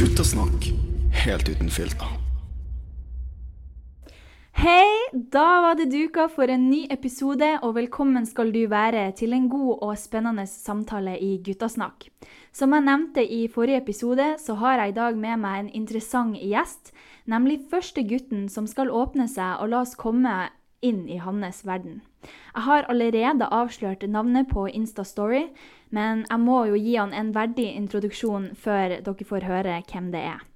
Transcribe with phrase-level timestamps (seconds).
[0.00, 0.72] Guttasnakk
[1.24, 2.06] helt uten filter.
[4.52, 4.86] Hei!
[5.12, 9.46] Da var det duka for en ny episode, og velkommen skal du være til en
[9.48, 12.08] god og spennende samtale i Guttasnakk.
[12.52, 16.38] Som jeg nevnte i forrige episode, så har jeg i dag med meg en interessant
[16.42, 16.90] gjest,
[17.30, 20.50] nemlig første gutten som skal åpne seg og la oss komme
[20.80, 22.00] inn i hans verden.
[22.54, 25.48] Jeg har allerede avslørt navnet på Instastory,
[25.90, 30.24] men jeg må jo gi han en verdig introduksjon før dere får høre hvem det
[30.34, 30.46] er.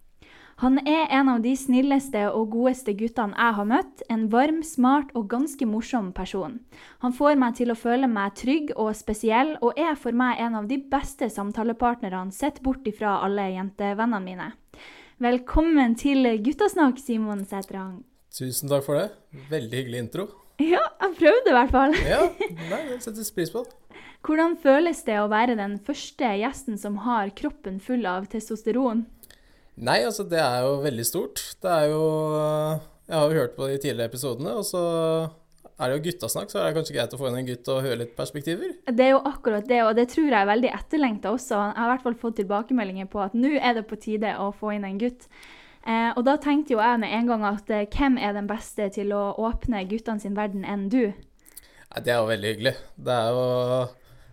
[0.62, 4.04] Han er en av de snilleste og godeste guttene jeg har møtt.
[4.12, 6.60] En varm, smart og ganske morsom person.
[7.02, 10.54] Han får meg til å føle meg trygg og spesiell, og er for meg en
[10.62, 14.50] av de beste samtalepartnerne sett bort ifra alle jentevennene mine.
[15.18, 18.02] Velkommen til Guttasnakk, Simon Sætrang.
[18.34, 19.10] Tusen takk for det.
[19.50, 20.24] Veldig hyggelig intro.
[20.62, 21.94] Ja, jeg prøvde i hvert fall.
[22.14, 22.22] Ja,
[22.72, 23.62] nei, det settes pris på.
[24.24, 29.04] Hvordan føles det å være den første gjesten som har kroppen full av testosteron?
[29.74, 31.42] Nei, altså det er jo veldig stort.
[31.62, 32.02] Det er jo
[33.04, 34.82] Jeg har jo hørt på de tidligere episodene, og så
[35.74, 37.82] er det jo guttasnakk, så er det kanskje greit å få inn en gutt og
[37.84, 38.76] høre litt perspektiver.
[38.86, 41.58] Det er jo akkurat det, og det tror jeg er veldig etterlengta også.
[41.58, 44.52] Jeg har i hvert fall fått tilbakemeldinger på at nå er det på tide å
[44.54, 45.26] få inn en gutt.
[45.86, 48.88] Eh, og da tenkte jo jeg med en gang at eh, hvem er den beste
[48.94, 51.12] til å åpne guttene sin verden enn du?
[51.12, 52.74] Nei, Det er jo veldig hyggelig.
[52.96, 53.44] Det er jo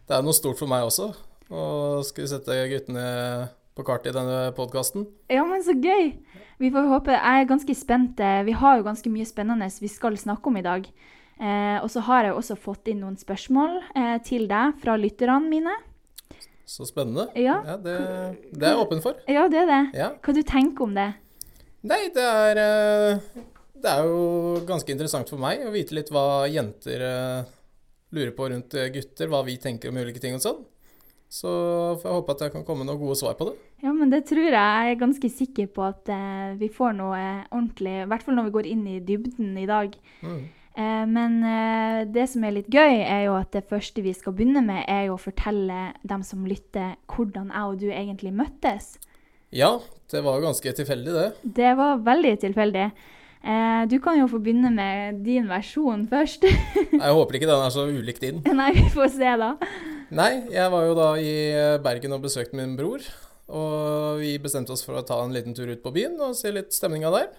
[0.07, 1.11] det er noe stort for meg også
[1.52, 1.61] å
[2.03, 3.03] skulle sette guttene
[3.75, 5.05] på kartet i denne podkasten.
[5.31, 6.13] Ja, men så gøy!
[6.61, 8.19] Vi får håpe Jeg er ganske spent.
[8.19, 10.88] eh, Vi har jo ganske mye spennende vi skal snakke om i dag.
[11.41, 15.49] Eh, og så har jeg også fått inn noen spørsmål eh, til deg fra lytterne
[15.49, 15.73] mine.
[16.66, 17.27] Så spennende.
[17.35, 17.59] Ja.
[17.81, 17.95] det,
[18.53, 19.17] det er jeg åpen for.
[19.27, 19.81] Ja, det er det.
[19.97, 20.11] Ja.
[20.22, 21.09] Hva du tenker om det?
[21.90, 23.22] Nei, det er eh,
[23.82, 27.50] Det er jo ganske interessant for meg å vite litt hva jenter eh,
[28.14, 30.62] lurer på rundt eh, gutter, hva vi tenker om ulike ting og sånn.
[31.32, 31.50] Så
[32.02, 33.54] får jeg håpe at jeg kan komme med noen gode svar på det.
[33.86, 34.54] Ja, men det tror jeg.
[34.54, 38.50] Jeg er ganske sikker på at eh, vi får noe ordentlig, i hvert fall når
[38.50, 39.96] vi går inn i dybden i dag.
[40.22, 40.41] Mm.
[40.75, 44.36] Eh, men eh, det som er litt gøy, er jo at det første vi skal
[44.36, 48.94] begynne med, er jo å fortelle dem som lytter, hvordan jeg og du egentlig møttes.
[49.51, 49.75] Ja,
[50.12, 51.29] det var ganske tilfeldig, det.
[51.44, 52.85] Det var veldig tilfeldig.
[53.41, 56.45] Eh, du kan jo få begynne med din versjon først.
[56.91, 58.40] Jeg håper ikke den er så ulik din.
[58.61, 59.51] Nei, vi får se, da.
[60.11, 61.35] Nei, jeg var jo da i
[61.79, 63.03] Bergen og besøkte min bror.
[63.51, 66.51] Og vi bestemte oss for å ta en liten tur ut på byen og se
[66.51, 67.29] litt stemninga der.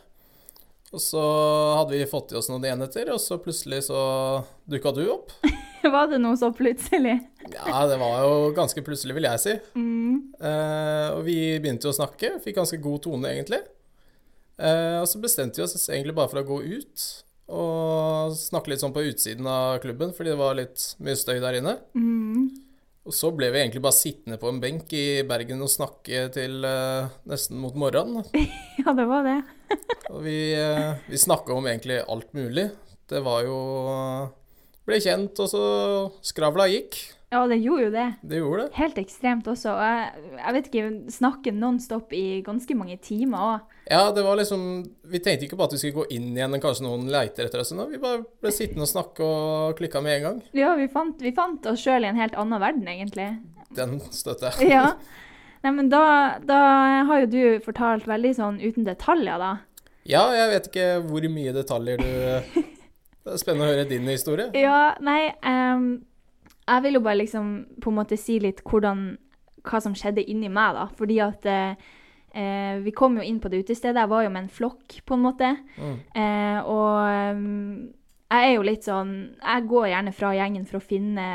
[0.93, 1.21] Og så
[1.79, 4.01] hadde vi fått i oss noen enheter, og så plutselig så
[4.69, 5.33] dukka du opp.
[5.95, 7.17] Var det noe så plutselig?
[7.51, 9.55] Ja, det var jo ganske plutselig, vil jeg si.
[9.75, 10.19] Mm.
[10.39, 13.59] Eh, og vi begynte jo å snakke, fikk ganske god tone, egentlig.
[14.63, 17.09] Eh, og så bestemte vi oss egentlig bare for å gå ut
[17.53, 21.59] og snakke litt sånn på utsiden av klubben, fordi det var litt mye støy der
[21.59, 21.75] inne.
[21.99, 22.47] Mm.
[23.03, 26.63] Og så ble vi egentlig bare sittende på en benk i Bergen og snakke til
[26.63, 28.23] uh, nesten mot morgenen.
[28.83, 29.41] Ja, det var det.
[30.13, 32.69] Og vi, uh, vi snakka om egentlig alt mulig.
[33.11, 33.59] Det var jo
[34.83, 35.65] Ble kjent, og så
[36.27, 36.97] skravla gikk.
[37.33, 38.07] Ja, det gjorde jo det.
[38.29, 38.73] Det gjorde det.
[38.77, 39.73] Helt ekstremt også.
[39.73, 43.79] Og jeg, jeg vet ikke, snakke nonstop i ganske mange timer òg.
[43.89, 44.61] Ja, det var liksom
[45.11, 47.73] Vi tenkte ikke på at vi skulle gå inn igjen, kanskje noen leiter etter oss.
[47.73, 50.45] Vi bare ble sittende og snakke og klikka med en gang.
[50.57, 53.31] Ja, vi fant, vi fant oss sjøl i en helt annen verden, egentlig.
[53.73, 54.69] Den støtter jeg.
[54.77, 54.87] Ja.
[55.63, 56.05] Nei, men da,
[56.43, 56.61] da
[57.07, 59.53] har jo du fortalt veldig sånn uten detaljer, da.
[60.05, 62.63] Ja, jeg vet ikke hvor mye detaljer du
[63.23, 64.49] Det er spennende å høre din historie.
[64.59, 65.85] Ja, nei ehm,
[66.69, 67.49] Jeg vil jo bare liksom
[67.83, 69.13] på en måte si litt hvordan
[69.63, 70.87] Hva som skjedde inni meg, da.
[70.99, 71.89] Fordi at eh,
[72.35, 74.01] eh, Vi kom jo inn på det utestedet.
[74.01, 75.51] Jeg var jo med en flokk, på en måte.
[75.79, 75.99] Mm.
[76.19, 77.91] Eh, og ehm,
[78.33, 81.27] jeg er jo litt sånn Jeg går gjerne fra gjengen for å finne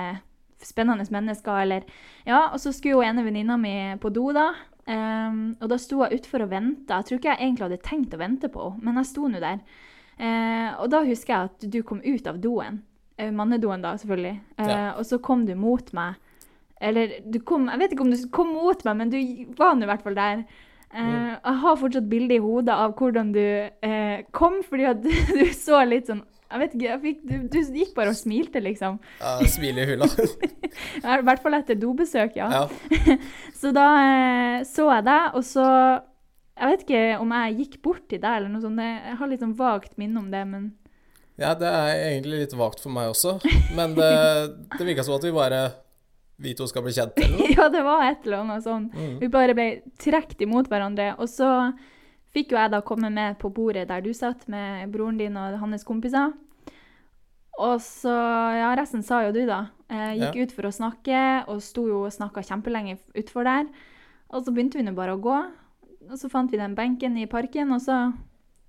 [0.63, 1.85] spennende mennesker, eller
[2.25, 4.51] Ja, og så skulle jo ene venninna mi på do, da.
[4.87, 7.01] Um, og da sto jeg utfor og venta.
[7.01, 9.41] Jeg tror ikke jeg egentlig hadde tenkt å vente på henne, men jeg sto nå
[9.43, 9.59] der.
[10.17, 12.79] Uh, og da husker jeg at du kom ut av doen.
[13.17, 14.40] Eh, mannedoen, da, selvfølgelig.
[14.59, 14.93] Eh, Ja.
[14.97, 16.16] Og så kom du mot meg.
[16.79, 19.17] Eller du kom Jeg vet ikke om du kom mot meg, men du
[19.58, 20.43] var nå i hvert fall der.
[20.93, 23.41] Eh, Jeg har fortsatt bilde i hodet av hvordan du
[23.84, 25.02] uh, kom, fordi at
[25.34, 28.61] du så litt sånn Jeg vet ikke, jeg fikk, du, du gikk bare og smilte,
[28.64, 28.99] liksom.
[29.19, 30.08] Ja, Smil i hula.
[31.03, 32.47] I hvert fall etter dobesøk, ja.
[32.53, 33.17] Ja.
[33.59, 35.66] Så da eh, så jeg deg, og så
[36.58, 38.79] Jeg vet ikke om jeg gikk bort til deg eller noe sånt.
[38.79, 40.72] Jeg har litt sånn vagt minne om det, men
[41.37, 43.35] ja, det er egentlig litt vagt for meg også.
[43.78, 44.07] Men det,
[44.78, 45.59] det virka som at vi bare
[46.41, 47.51] Vi to skal bli kjent, eller noe.
[47.57, 48.89] Ja, det var et eller annet sånn.
[48.93, 49.13] Mm.
[49.23, 49.67] Vi bare ble
[50.01, 51.16] trukket imot hverandre.
[51.17, 51.47] Og så
[52.35, 55.55] fikk jo jeg da komme med på bordet der du satt med broren din og
[55.63, 56.35] hans kompiser.
[57.57, 58.13] Og så,
[58.53, 59.63] ja, resten sa jo du, da.
[59.90, 60.43] Jeg gikk Ja.
[60.45, 63.66] ut for å snakke, og sto jo og snakka kjempelenge utfor der.
[64.29, 65.37] Og så begynte vi nå bare å gå.
[66.11, 68.13] Og så fant vi den benken i parken, og så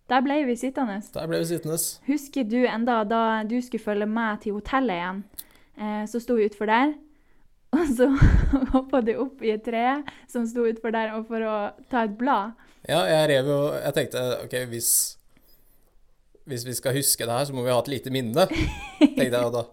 [0.08, 1.02] Der ble vi sittende.
[1.12, 1.76] Der ble vi sittende.
[2.08, 5.20] Husker du enda da du skulle følge meg til hotellet igjen?
[5.78, 6.94] Eh, så sto vi utfor der,
[7.76, 8.08] og så
[8.72, 10.00] hoppa du opp i et tre
[10.30, 11.58] som sto utfor der, og for å
[11.92, 12.56] ta et blad.
[12.88, 14.90] Ja, jeg rev jo Jeg tenkte OK, hvis
[16.48, 18.46] hvis vi skal huske det her, så må vi ha et lite minne,
[19.02, 19.66] tenkte jeg da.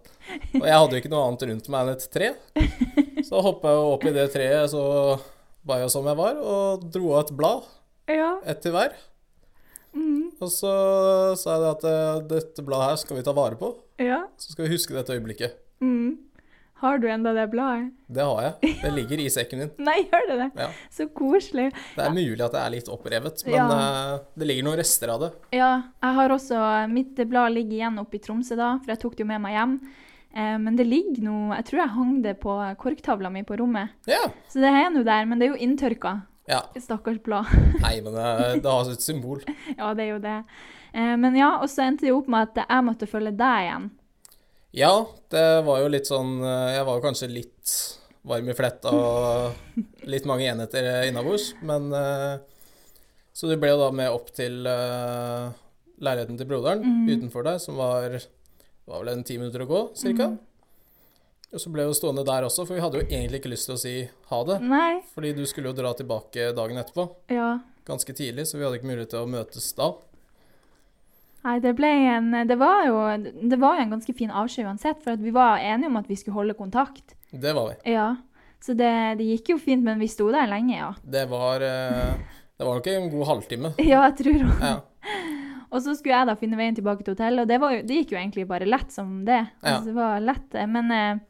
[0.60, 2.32] Og jeg hadde jo ikke noe annet rundt meg enn et tre.
[3.24, 4.82] Så hoppa jeg opp i det treet, så
[5.72, 7.70] jeg som jeg var, og dro av et blad.
[8.12, 8.34] Ja.
[8.44, 8.92] Ett til hver.
[9.96, 10.72] Mm, Og så
[11.40, 13.74] sa jeg at eh, dette bladet her skal vi ta vare på.
[14.04, 14.24] ja.
[14.38, 15.56] Så skal vi huske dette øyeblikket.
[15.82, 16.18] Mm.
[16.82, 17.94] Har du enda det bladet?
[18.12, 18.74] Det har jeg.
[18.82, 19.70] Det ligger i sekken din.
[19.88, 20.48] Nei, gjør det det?
[20.60, 20.68] Ja.
[20.92, 21.70] Så koselig.
[21.96, 23.70] Det er mulig at det er litt opprevet, men Ja.
[23.72, 25.32] eh, det ligger noen rester av det.
[25.56, 25.70] Ja,
[26.04, 26.60] jeg har også
[26.92, 29.56] Mitt blad ligger igjen oppe i Tromsø, da, for jeg tok det jo med meg
[29.56, 29.78] hjem.
[30.36, 33.96] Eh, men det ligger noe Jeg tror jeg hang det på korktavla mi på rommet.
[34.12, 34.26] Ja.
[34.52, 36.18] Så det er nå der, men det er jo inntørka.
[36.48, 36.62] Ja.
[36.78, 37.50] Stakkars blad.
[37.86, 39.42] Nei, men det, det har sitt symbol.
[39.80, 40.38] ja, det er jo det.
[40.94, 43.66] Eh, men ja, og så endte det jo opp med at jeg måtte følge deg
[43.68, 43.90] igjen.
[44.76, 44.92] Ja,
[45.32, 47.76] det var jo litt sånn eh, Jeg var jo kanskje litt
[48.28, 49.78] varm i fletta og
[50.10, 52.34] litt mange enheter innabords, men eh,
[53.36, 55.46] Så du ble jo da med opp til eh,
[56.04, 57.06] leiligheten til broderen Mm.
[57.14, 58.18] utenfor deg, som var
[58.86, 60.28] var vel en ti minutter å gå, cirka.
[60.30, 60.38] Mm.
[61.54, 63.76] Og så ble jo stående der også, for vi hadde jo egentlig ikke lyst til
[63.78, 63.94] å si
[64.32, 64.58] ha det.
[64.66, 65.02] Nei.
[65.14, 67.60] Fordi du skulle jo dra tilbake dagen etterpå, Ja.
[67.88, 69.92] ganske tidlig, så vi hadde ikke mulighet til å møtes da.
[71.46, 72.96] Nei, det ble en Det var jo
[73.50, 76.08] det var jo en ganske fin avskjed uansett, for at vi var enige om at
[76.10, 77.14] vi skulle holde kontakt.
[77.32, 77.92] Det var vi.
[77.94, 78.16] Ja.
[78.60, 78.90] Så det,
[79.20, 80.90] det gikk jo fint, men vi sto der lenge, ja.
[81.06, 82.16] Det var eh,
[82.58, 83.74] Det var nok en god halvtime.
[83.92, 84.58] Ja, jeg tror det.
[84.60, 84.80] Ja.
[85.70, 87.98] Og så skulle jeg da finne veien tilbake til hotellet, og det, var jo, det
[88.02, 89.42] gikk jo egentlig bare lett som det.
[89.62, 89.76] Ja.
[89.76, 90.58] Altså, det var lett.
[90.72, 91.22] Men eh,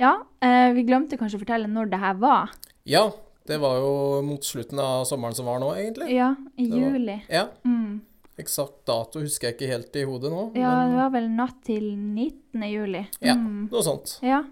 [0.00, 2.50] ja, eh, vi glemte kanskje å fortelle når det her var.
[2.88, 3.04] Ja,
[3.46, 3.90] det var jo
[4.26, 6.10] mot slutten av sommeren som var nå, egentlig.
[6.16, 7.22] Ja, i Det var- juli.
[7.28, 8.00] Ja, Mm.
[8.38, 11.92] eksakt dato husker jeg ikke helt i hodet nå, Ja, det var vel natt til
[11.96, 12.62] 19.
[12.72, 13.06] juli.
[13.20, 13.34] Ja.
[13.34, 13.68] Mm.
[13.70, 14.18] noe sånt.
[14.22, 14.42] Ja.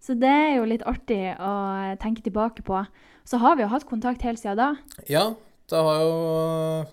[0.00, 2.86] Så det er jo litt artig å tenke tilbake på.
[3.24, 4.76] Så har vi jo hatt kontakt helt siden da.
[5.08, 5.34] Ja,
[5.68, 6.86] det har jo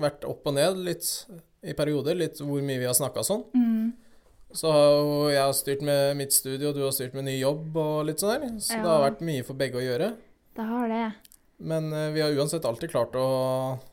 [0.00, 1.26] vært opp og ned litt
[1.62, 3.44] i perioder, litt hvor mye vi har snakka sånn.
[3.54, 3.92] Mm.
[4.52, 7.36] Så har jo jeg har styrt med mitt studio, og du har styrt med ny
[7.38, 8.54] jobb og litt sånn der.
[8.58, 10.14] Så det har vært mye for begge å gjøre.
[10.58, 11.04] Det har det.
[11.60, 13.26] Men eh, vi har uansett alltid klart å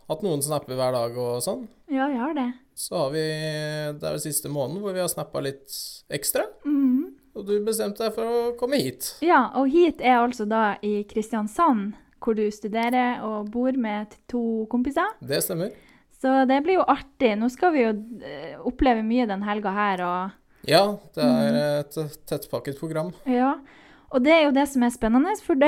[0.07, 1.68] hatt noen snapper hver dag og sånn.
[1.92, 2.48] Ja, vi har det.
[2.77, 5.74] Så har vi Det er vel siste måneden hvor vi har snappa litt
[6.13, 6.48] ekstra.
[6.65, 7.13] Mhm.
[7.38, 9.12] Og du bestemte deg for å komme hit.
[9.21, 14.65] Ja, og hit er altså da i Kristiansand, hvor du studerer og bor med to
[14.71, 15.12] kompiser.
[15.21, 15.75] Det stemmer.
[16.18, 17.36] Så det blir jo artig.
[17.38, 17.92] Nå skal vi jo
[18.25, 20.84] eh, oppleve mye den helga her, og Ja,
[21.16, 21.98] det er et
[22.30, 23.14] tettpakket program.
[23.25, 23.56] ja.
[24.08, 25.68] Og det er jo det som er spennende, for det,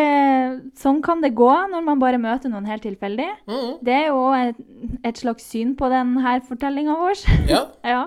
[0.79, 3.25] sånn kan det gå når man bare møter noen helt tilfeldig.
[3.51, 3.73] Mhm.
[3.83, 4.61] Det er jo et,
[5.09, 7.19] et slags syn på denne fortellinga vår.
[7.51, 8.05] Ja, ja.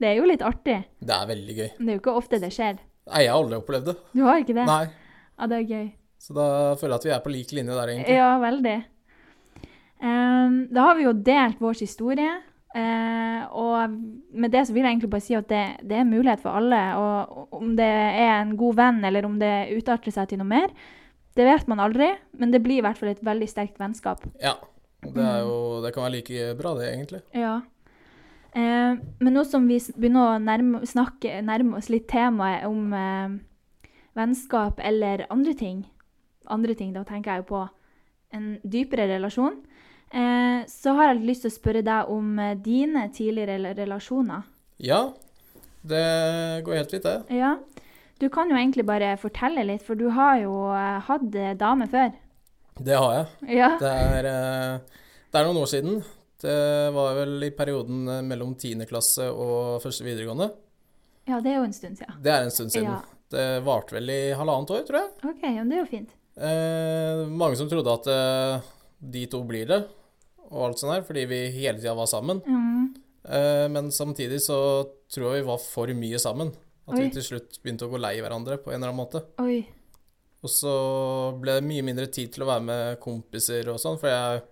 [0.00, 0.78] Det er jo litt artig.
[1.04, 1.68] det er veldig gøy.
[1.76, 2.80] Men det er jo ikke ofte det skjer.
[3.06, 3.96] Nei, jeg har aldri opplevd det.
[4.16, 4.64] Du har ikke det?
[4.66, 4.86] Nei.
[5.36, 5.86] Ja, det er gøy.
[6.24, 6.48] Så da
[6.80, 8.16] føler jeg at vi er på lik linje der, egentlig.
[8.16, 8.76] Ja, veldig.
[10.00, 12.32] Um, da har vi jo delt vår historie.
[12.76, 13.96] Eh, og
[14.36, 16.82] med det så vil jeg egentlig bare si at det, det er mulighet for alle.
[17.00, 20.72] Og om det er en god venn, eller om det utarter seg til noe mer,
[21.36, 22.12] det vet man aldri.
[22.36, 24.24] Men det blir i hvert fall et veldig sterkt vennskap.
[24.42, 24.58] Ja.
[25.06, 27.22] Det, er jo, det kan være like bra, det, egentlig.
[27.36, 27.60] Ja.
[28.56, 33.36] Eh, men nå som vi begynner å nærme, snakke, nærme oss litt temaet om eh,
[34.16, 35.82] vennskap eller andre ting,
[36.48, 37.62] andre ting, da tenker jeg jo på
[38.36, 39.58] en dypere relasjon,
[40.70, 44.44] så har jeg lyst til å spørre deg om eh, dine tidligere relasjoner.
[44.78, 45.00] Ja,
[45.86, 46.04] det
[46.66, 47.36] går helt fint, det.
[47.36, 47.56] Ja.
[48.20, 51.88] Du kan jo egentlig bare fortelle litt, for du har jo eh, hatt eh, dame
[51.92, 52.14] før.
[52.76, 53.56] Det har jeg.
[53.58, 53.70] Ja.
[53.80, 55.98] Det er, eh, det er noen år siden.
[56.40, 56.56] Det
[56.92, 58.84] var vel i perioden eh, mellom 10.
[58.88, 60.50] klasse og første videregående.
[61.26, 62.18] ja, det er jo en stund siden.
[62.22, 62.90] Det er en stund siden.
[62.92, 63.02] Ja.
[63.32, 65.08] Det varte vel i halvannet år, tror jeg.
[65.26, 66.12] OK, men det er jo fint.
[66.36, 69.80] Eh, mange som trodde at eh, de to blir det,
[70.46, 72.40] og alt sånt her, fordi vi hele tida var sammen.
[72.46, 72.94] Mm.
[73.26, 74.58] Eh, men samtidig så
[75.12, 76.52] tror jeg vi var for mye sammen.
[76.86, 77.06] At Oi.
[77.06, 79.24] vi til slutt begynte å gå lei hverandre på en eller annen måte.
[79.42, 79.64] Oi.
[80.46, 80.74] Og så
[81.40, 84.44] ble det mye mindre tid til å være med kompiser og sånn, for jeg,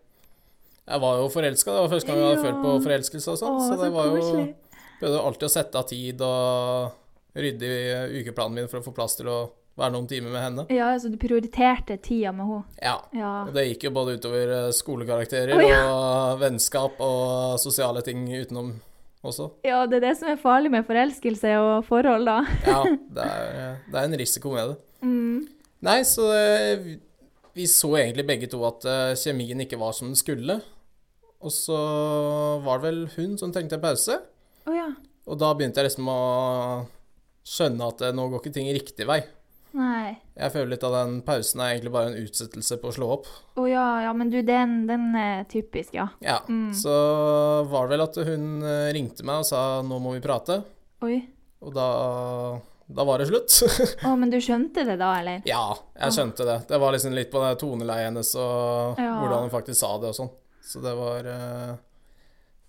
[0.89, 1.77] jeg var jo forelska.
[1.77, 3.61] Det var første gang jeg hadde følt på forelskelse og sånn.
[3.69, 4.47] Så det var jo.
[4.99, 9.19] Prøvde alltid å sette av tid og rydde i ukeplanen min for å få plass
[9.19, 9.39] til å
[9.79, 10.65] være noen timer med henne.
[10.73, 12.65] Ja, så du prioriterte tida med henne.
[12.83, 12.97] Ja.
[13.17, 13.35] Ja.
[13.55, 15.81] Det gikk jo både utover eh, skolekarakterer oh, ja.
[15.91, 18.75] og vennskap og sosiale ting utenom
[19.25, 19.49] også.
[19.67, 22.39] Ja, det er det som er farlig med forelskelse og forhold, da.
[22.71, 22.83] Ja,
[23.17, 24.79] det er, det er en risiko med det.
[25.05, 25.43] Mm.
[25.85, 26.95] Nei, så eh,
[27.55, 30.61] vi så egentlig begge to at eh, kjemien ikke var som den skulle.
[31.45, 31.77] Og så
[32.65, 34.17] var det vel hun som trengte en pause.
[34.65, 34.89] Oh, ja.
[35.29, 36.21] Og da begynte jeg liksom å
[37.45, 39.21] skjønne at eh, nå går ikke ting riktig vei.
[39.75, 40.15] Nei.
[40.39, 43.25] Jeg føler litt av den pausen er egentlig bare en utsettelse på å slå opp.
[43.59, 46.09] Å ja, ja, men du, den, den er typisk, ja.
[46.23, 46.69] Ja, Mm.
[46.79, 46.93] Så
[47.71, 50.61] var det vel at hun eh, ringte meg og sa nå må vi prate.
[51.03, 51.17] Oi.
[51.65, 51.89] Og da,
[52.87, 53.57] da var det slutt.
[54.07, 55.43] Å, men du skjønte det da, eller?
[55.49, 55.65] ja,
[55.99, 56.59] jeg skjønte det.
[56.71, 59.17] Det var liksom litt på det toneleiet hennes og Ja.
[59.23, 60.33] hvordan hun faktisk sa det og sånn.
[60.65, 61.75] Så det var uh...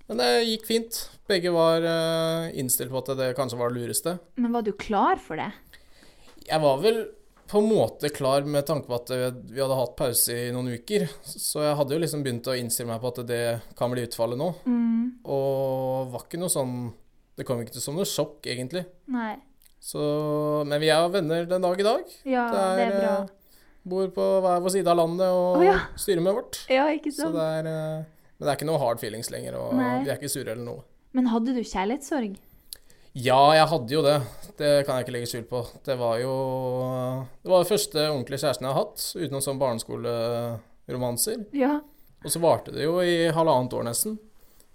[0.05, 0.97] Men det gikk fint.
[1.25, 4.11] Begge var uh, innstilt på at det kanskje var det lureste.
[4.37, 5.47] Men var du klar for det?
[6.45, 6.99] Jeg var vel
[7.49, 11.05] på en måte klar med tanke på at vi hadde hatt pause i noen uker.
[11.25, 13.41] Så jeg hadde jo liksom begynt å innstille meg på at det
[13.77, 14.47] kan bli utfallet nå.
[14.65, 15.01] Mm.
[15.29, 16.77] Og var ikke noe sånn
[17.35, 18.85] Det kom ikke som noe sjokk, egentlig.
[19.11, 19.33] Nei.
[19.83, 19.99] Så,
[20.65, 22.13] men vi er venner den dag i dag.
[22.25, 23.09] Ja, det er, bra.
[23.25, 25.75] eh, Bor på hver vår side av landet og oh, ja.
[25.99, 26.61] styrer med vårt.
[26.71, 27.35] Ja, ikke Så sant?
[27.37, 28.07] det er eh,
[28.39, 29.91] Men det er ikke noe hard feelings lenger, og Nei.
[30.07, 30.81] vi er ikke sure eller noe.
[31.15, 32.39] Men hadde du kjærlighetssorg?
[33.15, 34.15] Ja, jeg hadde jo det.
[34.59, 35.61] Det kan jeg ikke legge skjul på.
[35.87, 36.33] Det var jo
[37.43, 41.45] Det var den første ordentlige kjæresten jeg har hatt, utenom sånn barneskoleromanser.
[41.55, 41.77] Ja.
[42.25, 44.17] Og så varte det jo i halvannet år nesten.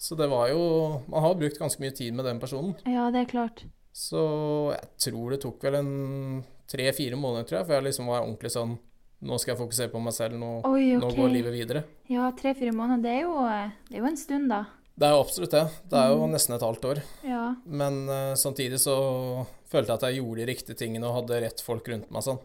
[0.01, 2.73] Så det var jo Man har brukt ganske mye tid med den personen.
[2.89, 3.67] Ja, det er klart.
[3.93, 4.23] Så
[4.73, 5.93] jeg tror det tok vel en
[6.71, 8.79] tre-fire måneder, tror jeg, før jeg liksom var ordentlig sånn
[9.21, 11.83] Nå skal jeg fokusere på meg selv, nå, Oi, nå går livet videre.
[12.09, 13.35] Ja, tre-fire måneder, det er, jo,
[13.91, 14.63] det er jo en stund, da.
[15.01, 15.63] Det er jo absolutt det.
[15.89, 16.33] Det er jo Mm.
[16.35, 16.99] nesten et halvt år.
[17.25, 17.55] Ja.
[17.65, 21.61] Men uh, samtidig så følte jeg at jeg gjorde de riktige tingene og hadde rett
[21.65, 22.41] folk rundt meg sånn.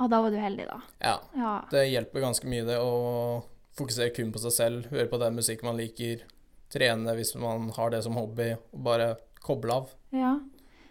[0.00, 0.78] Og da var du heldig, da.
[1.02, 1.16] Ja.
[1.36, 1.54] Ja.
[1.72, 3.42] Det hjelper ganske mye, det å
[3.76, 6.22] fokusere kun på seg selv, høre på den musikken man liker,
[6.72, 9.90] trene hvis man har det som hobby, og bare koble av.
[10.12, 10.38] ja.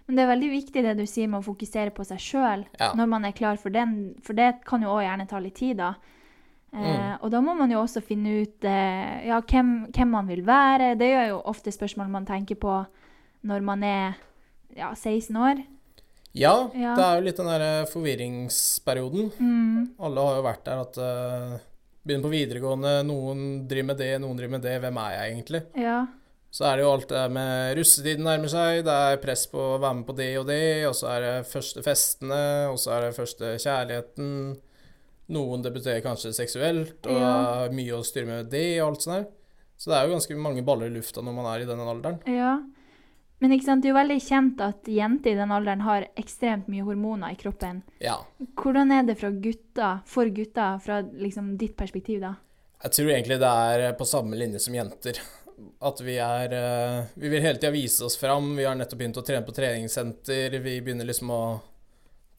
[0.10, 2.94] Men det er veldig viktig det du sier med å fokusere på seg sjøl Ja.
[2.98, 5.78] når man er klar for den, for det kan jo òg gjerne ta litt tid,
[5.78, 5.94] da.
[6.74, 7.18] Eh, Mm.
[7.24, 10.96] og da må man jo også finne ut eh, ja, hvem, hvem man vil være.
[11.00, 12.86] Det er jo ofte spørsmål man tenker på
[13.44, 14.18] når man er
[14.78, 15.64] ja, 16 år.
[16.38, 16.94] Ja, Ja.
[16.96, 19.32] det er jo litt den der forvirringsperioden.
[19.40, 19.96] Mm.
[20.00, 21.58] Alle har jo vært der at uh,
[22.06, 24.78] Begynner på videregående, noen driver med det, noen driver med det.
[24.82, 25.60] Hvem er jeg egentlig?
[25.78, 25.98] Ja.
[26.50, 29.60] Så er det jo alt det der med russetiden nærmer seg, det er press på
[29.76, 32.40] å være med på det og det, og så er det første festene,
[32.72, 34.32] og så er det første kjærligheten.
[35.30, 37.70] Noen debuterer kanskje seksuelt, og Ja.
[37.72, 39.28] mye å styre med det og alt sånt der.
[39.78, 42.20] Så det er jo ganske mange baller i lufta når man er i den alderen.
[42.28, 42.60] ja.
[43.42, 46.68] Men ikke sant, det er jo veldig kjent at jenter i den alderen har ekstremt
[46.68, 47.84] mye hormoner i kroppen.
[48.04, 48.18] Ja.
[48.60, 52.34] Hvordan er det gutter, for gutter fra liksom ditt perspektiv, da?
[52.84, 55.20] Jeg tror egentlig det er på samme linje som jenter.
[55.82, 58.56] At vi er eh, Vi vil hele tida vise oss fram.
[58.58, 60.60] Vi har nettopp begynt å trene på treningssenter.
[60.60, 61.62] Vi begynner liksom å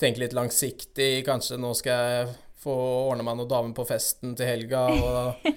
[0.01, 1.25] tenke litt langsiktig.
[1.25, 2.29] Kanskje nå skal jeg
[2.61, 2.75] få
[3.11, 4.85] ordne meg noen damer på festen til helga.
[4.93, 5.50] Og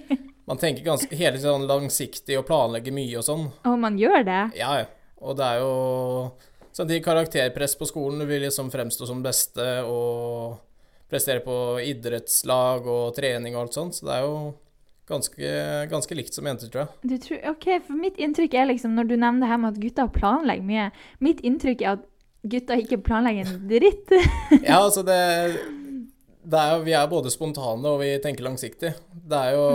[0.50, 3.48] man tenker ganske hele tiden sånn langsiktig og planlegger mye og sånn.
[3.70, 4.42] Og man gjør det?
[4.60, 4.90] Ja, ja.
[5.24, 5.74] Og det er jo
[6.76, 8.24] samtidig karakterpress på skolen.
[8.24, 10.60] Du vil liksom fremstå som beste og
[11.12, 14.00] prestere på idrettslag og trening og alt sånt.
[14.00, 14.38] Så det er jo
[15.10, 15.52] ganske,
[15.92, 17.12] ganske likt som jenter, tror jeg.
[17.12, 19.84] Du tror, ok, for mitt inntrykk er liksom, når du nevner det her med at
[19.84, 20.90] gutter planlegger mye,
[21.24, 22.10] mitt inntrykk er at
[22.44, 24.12] gutter ikke planlegger en dritt.
[24.64, 25.20] Ja, altså det
[26.52, 28.94] er jo, Vi er både spontane og vi tenker langsiktig.
[29.14, 29.66] Det er jo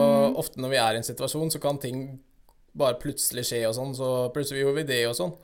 [0.41, 2.09] ofte når vi er i en situasjon, så kan ting
[2.79, 3.95] bare plutselig skje og sånn.
[3.97, 5.37] Så plutselig gjorde vi det og sånn.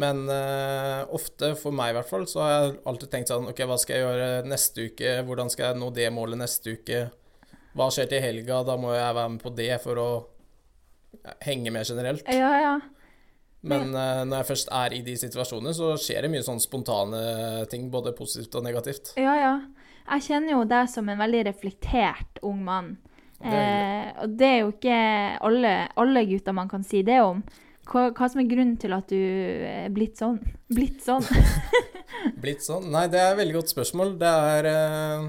[0.00, 3.64] Men uh, ofte, for meg i hvert fall, så har jeg alltid tenkt sånn OK,
[3.66, 5.16] hva skal jeg gjøre neste uke?
[5.26, 7.00] Hvordan skal jeg nå det målet neste uke?
[7.74, 8.62] Hva skjer til helga?
[8.66, 10.08] Da må jeg være med på det for å
[11.42, 12.24] henge med generelt.
[12.30, 12.78] ja, ja.
[13.60, 17.18] Men uh, når jeg først er i de situasjonene, så skjer det mye sånn spontane
[17.68, 19.12] ting, både positivt og negativt.
[19.20, 19.50] Ja, ja.
[20.06, 22.96] Jeg kjenner jo deg som en veldig reflektert ung mann.
[23.40, 24.96] Det Eh, og det er jo ikke
[25.48, 27.42] alle, alle gutter man kan si det om.
[27.90, 30.38] Hva, hva som er grunnen til at du er blitt sånn?
[30.70, 31.24] Blitt sånn?
[32.42, 32.90] Blitt sånn?
[32.92, 34.12] Nei, det er et veldig godt spørsmål.
[34.20, 35.24] Det er eh,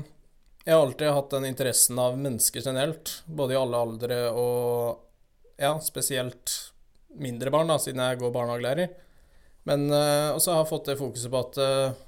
[0.66, 5.08] Jeg har alltid hatt den interessen av mennesker generelt, både i alle aldre og
[5.62, 6.58] ja, spesielt
[7.22, 8.94] mindre barn, da, siden jeg går barnehagelærer.
[9.70, 12.00] Men eh, også har jeg fått det fokuset på at eh,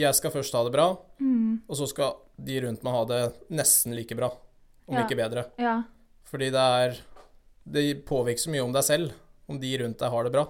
[0.00, 0.88] jeg skal først ha det bra,
[1.24, 3.20] Mm, og så skal de rundt meg ha det
[3.56, 4.28] nesten like bra,
[4.88, 5.04] om Ja.
[5.06, 5.46] ikke bedre.
[5.58, 5.78] ja,
[6.28, 6.98] Fordi det er
[7.66, 9.12] Det påvirker så mye om deg selv,
[9.48, 10.44] om de rundt deg har det bra.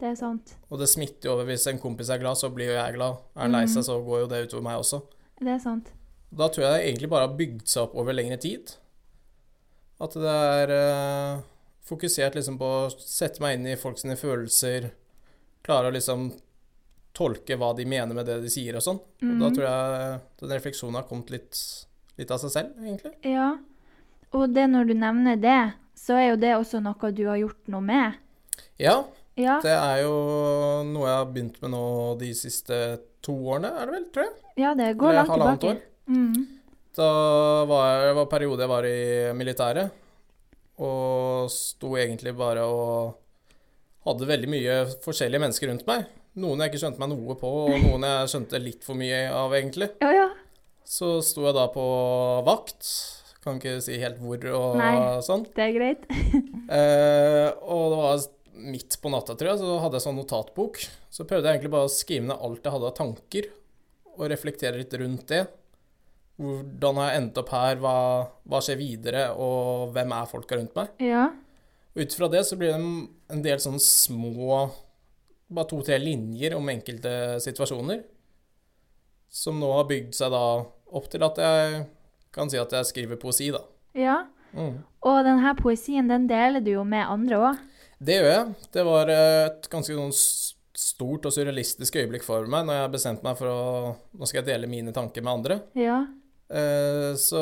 [0.00, 0.56] det er sant.
[0.72, 1.44] Og det smitter jo over.
[1.46, 3.18] Hvis en kompis er glad, så blir jo jeg glad.
[3.36, 4.98] Er han lei seg, så går jo det utover meg også.
[5.38, 5.92] Det er sant.
[6.34, 8.72] Da tror jeg det egentlig bare har bygd seg opp over lengre tid.
[10.00, 11.42] At det er eh,
[11.86, 14.90] fokusert liksom på å sette meg inn i folks følelser.
[15.62, 16.32] Klare å liksom
[17.14, 18.98] tolke hva de mener med det de sier og sånn.
[18.98, 19.54] Og da Mhm.
[19.54, 21.58] tror jeg den refleksjonen har kommet litt,
[22.18, 23.12] litt av seg selv, egentlig.
[23.24, 23.56] Ja.
[24.32, 27.68] Og det når du nevner det, så er jo det også noe du har gjort
[27.68, 28.14] noe med.
[28.78, 29.04] Ja,
[29.36, 29.60] Ja.
[29.60, 33.92] det er jo noe jeg har begynt med nå de siste to årene, er det
[33.94, 34.32] vel, tror jeg.
[34.56, 35.82] Ja, det går Eller langt tilbake.
[36.08, 36.46] Mm.
[36.94, 39.90] Da var jeg, det var periode jeg var i militæret,
[40.78, 43.14] og sto egentlig bare og
[44.04, 46.06] hadde veldig mye forskjellige mennesker rundt meg.
[46.40, 49.52] Noen jeg ikke skjønte meg noe på, og noen jeg skjønte litt for mye av,
[49.56, 49.90] egentlig.
[50.00, 50.28] Ja, ja.
[50.88, 51.82] Så sto jeg da på
[52.46, 52.88] vakt.
[53.42, 54.94] Kan ikke si helt hvor og Nei.
[55.26, 55.44] sånn.
[55.56, 56.06] Det er greit.
[56.72, 58.20] Eh, og det var
[58.72, 60.78] midt på natta, tror jeg, så hadde jeg sånn notatbok.
[61.12, 63.48] Så prøvde jeg egentlig bare å skrive ned alt jeg hadde av tanker,
[64.14, 65.42] og reflektere litt rundt det.
[66.40, 67.96] Hvordan har jeg endt opp her, hva,
[68.48, 70.94] hva skjer videre, og hvem er folka rundt meg?
[71.04, 71.26] Ja.
[71.98, 72.94] Ut fra det så blir det en,
[73.36, 74.62] en del sånne små,
[75.54, 77.12] bare to-tre linjer om enkelte
[77.44, 78.02] situasjoner,
[79.32, 80.44] som nå har bygd seg da
[80.92, 81.84] opp til at jeg
[82.32, 83.62] kan si at jeg skriver poesi, da.
[83.98, 84.22] ja.
[84.52, 84.82] Mm.
[85.08, 87.60] Og denne poesien, den deler du jo med andre òg.
[88.04, 88.50] Det gjør jeg.
[88.76, 90.12] Det var et ganske sånn
[90.76, 93.62] stort og surrealistisk øyeblikk for meg når jeg bestemte meg for å
[94.12, 95.56] Nå skal jeg dele mine tanker med andre.
[95.78, 96.02] Ja.
[96.52, 97.40] Eh, så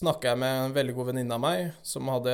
[0.00, 2.32] snakka jeg med en veldig god venninne av meg som hadde,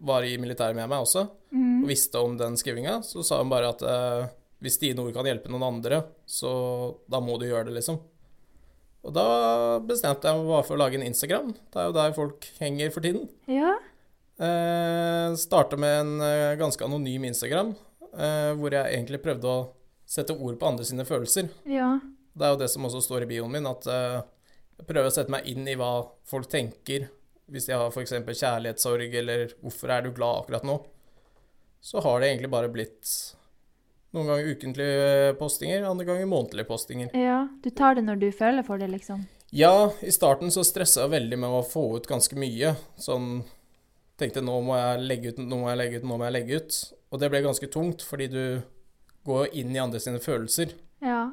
[0.00, 1.73] var i militæret med meg også, Mm.
[1.84, 2.98] Og visste om den skrivinga.
[3.04, 4.32] Så sa hun bare at eh,
[4.64, 6.50] hvis dine ord kan hjelpe noen andre, så
[7.10, 8.00] da må du gjøre det, liksom.
[9.04, 9.24] Og da
[9.84, 11.50] bestemte jeg meg bare for å lage en Instagram.
[11.52, 13.26] Det er jo der folk henger for tiden.
[13.52, 13.74] Ja.
[14.40, 17.74] Eh, Starta med en eh, ganske anonym Instagram,
[18.16, 19.66] eh, hvor jeg egentlig prøvde å
[20.08, 21.52] sette ord på andre sine følelser.
[21.68, 21.98] Ja.
[22.34, 24.22] Det er jo det som også står i bioen min, at eh,
[24.80, 25.92] jeg prøver å sette meg inn i hva
[26.26, 27.10] folk tenker.
[27.52, 28.16] Hvis de har f.eks.
[28.24, 30.80] kjærlighetssorg, eller 'hvorfor er du glad akkurat nå',
[31.84, 33.10] så har det egentlig bare blitt
[34.14, 37.10] noen ganger ukentlige postinger, andre ganger månedlige postinger.
[37.12, 37.42] ja.
[37.62, 39.26] Du tar det når du føler for det, liksom.
[39.54, 42.74] Ja, i starten så stressa jeg veldig med å få ut ganske mye.
[43.00, 43.44] Sånn
[44.14, 46.58] Tenkte nå må jeg legge ut, nå må jeg legge ut, nå må jeg legge
[46.62, 46.76] ut.
[47.10, 48.42] Og det ble ganske tungt, fordi du
[49.26, 50.76] går inn i andre sine følelser.
[51.02, 51.32] Ja.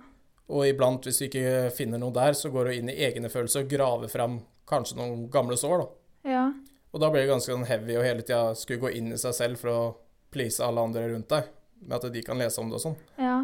[0.49, 3.67] Og iblant, hvis du ikke finner noe der, så går du inn i egne følelser
[3.67, 6.31] og graver fram kanskje noen gamle sår, da.
[6.31, 6.45] Ja.
[6.89, 9.37] Og da blir det ganske sånn heavy å hele tida skulle gå inn i seg
[9.37, 9.83] selv for å
[10.31, 11.49] please alle andre rundt deg,
[11.85, 12.99] med at de kan lese om det og sånn.
[13.21, 13.39] Ja.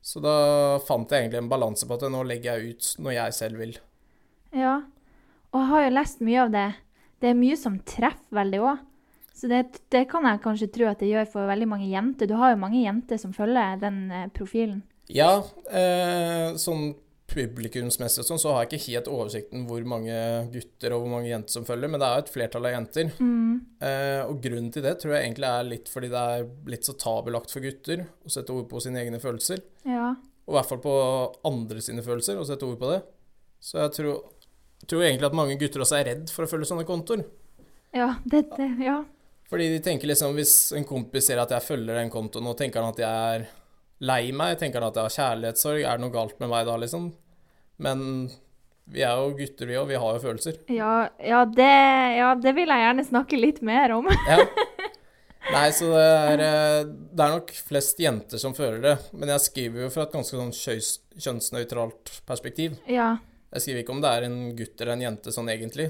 [0.00, 0.34] Så da
[0.86, 3.74] fant jeg egentlig en balanse på at nå legger jeg ut når jeg selv vil.
[4.56, 4.78] Ja.
[5.50, 6.68] Og jeg har jo lest mye av det.
[7.20, 8.86] Det er mye som treffer veldig òg.
[9.40, 9.60] Så det,
[9.92, 12.28] det kan jeg kanskje tro at det gjør for veldig mange jenter.
[12.28, 14.82] Du har jo mange jenter som følger den eh, profilen.
[15.10, 15.40] Ja,
[15.72, 16.92] eh, sånn
[17.30, 20.14] publikumsmessig sånn, så har jeg ikke helt oversikten hvor mange
[20.52, 23.12] gutter og hvor mange jenter som følger, men det er jo et flertall av jenter.
[23.20, 23.52] Mm.
[23.86, 26.96] Eh, og grunnen til det tror jeg egentlig er litt fordi det er blitt så
[26.98, 29.62] tabelagt for gutter å sette ord på sine egne følelser.
[29.88, 30.12] Ja.
[30.46, 30.96] Og i hvert fall på
[31.50, 33.00] andre sine følelser, å sette ord på det.
[33.62, 34.24] Så jeg tror,
[34.86, 37.24] tror egentlig at mange gutter også er redd for å følge sånne kontoer.
[37.94, 39.00] Ja, det, det, ja.
[39.50, 42.82] Fordi de tenker liksom, hvis en kompis ser at jeg følger den kontoen, og tenker
[42.82, 43.48] han at jeg er
[44.00, 46.76] lei meg, tenker han at jeg har kjærlighetssorg, er det noe galt med meg da,
[46.80, 47.10] liksom?
[47.84, 48.04] Men
[48.90, 50.56] vi er jo gutter, vi òg, vi har jo følelser.
[50.72, 51.70] Ja, ja, det,
[52.18, 54.08] ja, det vil jeg gjerne snakke litt mer om.
[54.28, 54.40] Ja.
[55.54, 56.82] Nei, så det er, eh,
[57.16, 60.36] det er nok flest jenter som føler det, men jeg skriver jo fra et ganske
[60.36, 62.76] sånn kjøs- kjønnsnøytralt perspektiv.
[62.90, 63.14] Ja.
[63.50, 65.88] Jeg skriver ikke om det er en gutt eller en jente sånn egentlig,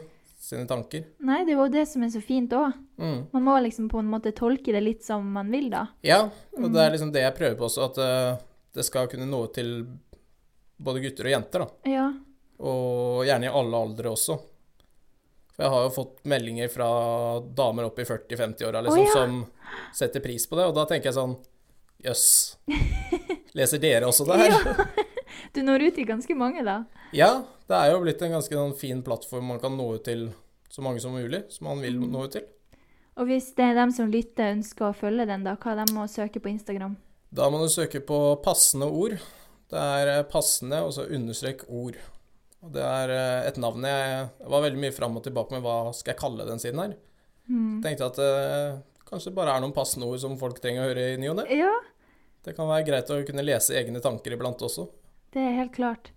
[0.51, 1.05] sine tanker.
[1.27, 2.75] Nei, det er jo det som er så fint òg.
[3.01, 3.19] Mm.
[3.33, 5.87] Man må liksom på en måte tolke det litt som man vil, da.
[6.07, 6.25] Ja,
[6.59, 8.41] og det er liksom det jeg prøver på også, at uh,
[8.75, 9.75] det skal kunne nå til
[10.81, 11.93] både gutter og jenter, da.
[11.93, 12.09] Ja.
[12.67, 14.39] Og gjerne i alle aldre også.
[15.55, 16.89] For jeg har jo fått meldinger fra
[17.57, 19.15] damer opp i 40-50-åra liksom, oh, ja.
[19.15, 21.39] som setter pris på det, og da tenker jeg sånn
[22.01, 22.57] Jøss.
[23.59, 24.55] Leser dere også det her?
[24.57, 25.05] Ja.
[25.55, 26.85] Du når ut til ganske mange, da.
[27.17, 30.29] Ja, det er jo blitt en ganske sånn fin plattform man kan nå ut til
[30.71, 32.47] så mange som mulig, som man vil nå ut til.
[33.19, 36.07] Og hvis det er dem som lytter, ønsker å følge den, da, hva de må
[36.09, 36.95] søke på Instagram?
[37.35, 39.19] Da må du søke på passende ord.
[39.71, 41.99] Det er eh, passende, og så understrek ord.
[42.65, 45.65] Og det er eh, et navn jeg, jeg var veldig mye fram og tilbake med
[45.67, 46.97] hva skal jeg kalle den siden her.
[47.51, 47.81] Mm.
[47.85, 48.33] Tenkte at det
[49.11, 51.47] kanskje bare er noen passende ord som folk trenger å høre i ny og ne.
[51.55, 51.73] Ja,
[52.47, 54.87] Det kan være greit å kunne lese egne tanker iblant også.
[55.35, 56.12] Det er helt klart.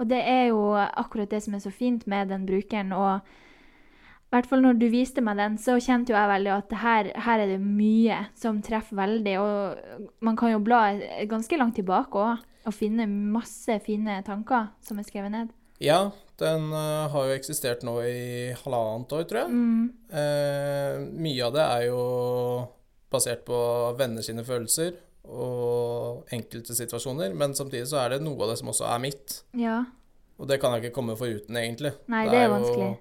[0.00, 2.90] Og det er jo akkurat det som er så fint med den brukeren.
[2.96, 6.74] Og i hvert fall når du viste meg den, så kjente jo jeg veldig at
[6.82, 9.36] her, her er det mye som treffer veldig.
[9.38, 10.88] Og man kan jo bla
[11.30, 15.54] ganske langt tilbake òg og finne masse fine tanker som er skrevet ned.
[15.82, 16.08] Ja,
[16.40, 19.50] den uh, har jo eksistert nå i halvannet år, tror jeg.
[19.52, 19.88] Mm.
[20.08, 22.04] Uh, mye av det er jo
[23.12, 23.58] basert på
[23.98, 28.68] venner sine følelser og enkelte situasjoner, men samtidig så er det noe av det som
[28.72, 29.42] også er mitt.
[29.56, 29.84] Ja.
[30.38, 31.94] Og det kan jeg ikke komme foruten, egentlig.
[32.10, 32.98] Nei, det er jo- vanskelig.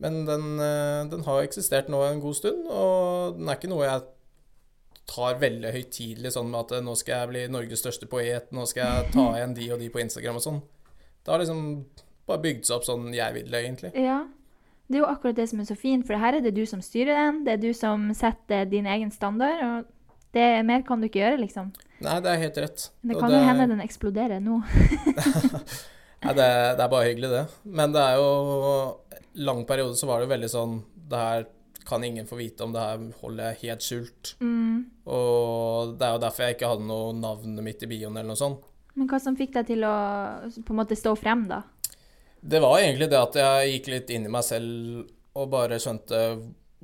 [0.00, 3.84] Men den, eh, den har eksistert nå en god stund, og den er ikke noe
[3.84, 4.02] jeg
[5.06, 8.66] tar veldig høytidelig sånn med at eh, nå skal jeg bli Norges største poet, nå
[8.66, 10.62] skal jeg ta igjen de og de på Instagram og sånn.
[11.24, 11.84] Det har liksom
[12.26, 13.94] bare bygd seg opp sånn jeg vil det, egentlig.
[13.94, 14.26] Ja.
[14.90, 16.82] Det er jo akkurat det som er så fint, for her er det du som
[16.84, 17.44] styrer den.
[17.46, 19.86] Det er du som setter din egen standard, og
[20.34, 21.72] det mer kan du ikke gjøre, liksom.
[22.04, 22.86] Nei, det er helt rett.
[23.02, 24.60] Men det kan jo hende den eksploderer nå.
[26.24, 26.46] Nei, det,
[26.78, 27.44] det er bare hyggelig, det.
[27.64, 28.30] Men det er jo
[29.44, 30.74] Lang periode så var det jo veldig sånn
[31.10, 31.46] Det her
[31.84, 34.30] kan ingen få vite om, det her holder jeg helt skjult.
[34.40, 34.86] Mm.
[35.04, 38.40] Og det er jo derfor jeg ikke hadde noe navnet mitt i bioen eller noe
[38.40, 38.62] sånt.
[38.96, 39.94] Men hva som fikk deg til å
[40.54, 41.60] på en måte stå frem, da?
[42.40, 46.20] Det var egentlig det at jeg gikk litt inn i meg selv og bare skjønte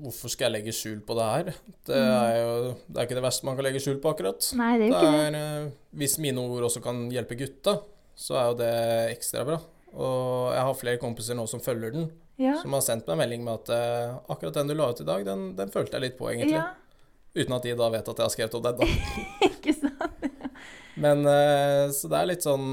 [0.02, 1.50] hvorfor skal jeg legge skjul på det her?
[1.88, 2.54] Det er jo
[2.88, 4.48] det er ikke det verste man kan legge skjul på, akkurat.
[4.58, 5.26] Nei, det er jo ikke det.
[5.26, 5.70] er, eh,
[6.02, 7.76] hvis mine ord også kan hjelpe gutta,
[8.20, 8.72] så er jo det
[9.16, 9.60] ekstra bra.
[9.90, 12.10] Og jeg har flere kompiser nå som følger den,
[12.40, 12.54] Ja.
[12.62, 15.24] som har sendt meg melding med at uh, akkurat den du la ut i dag,
[15.26, 16.56] den, den følte jeg litt på, egentlig.
[16.56, 16.70] ja.
[17.36, 18.86] Uten at de da vet at jeg har skrevet om den, da.
[19.50, 20.24] Ikke sant?
[20.96, 22.70] Men uh, Så det er litt sånn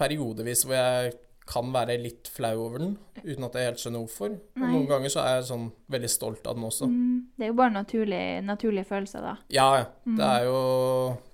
[0.00, 1.14] periodevis hvor jeg
[1.50, 2.92] kan være litt flau over den,
[3.24, 4.36] uten at jeg helt skjønner hvorfor.
[4.54, 6.86] Og noen ganger så er jeg sånn veldig stolt av den også.
[6.86, 7.16] Mm.
[7.34, 9.34] Det er jo bare naturlig, naturlige følelser, da.
[9.50, 9.88] Ja, ja.
[10.06, 10.16] Mm.
[10.20, 10.60] Det er jo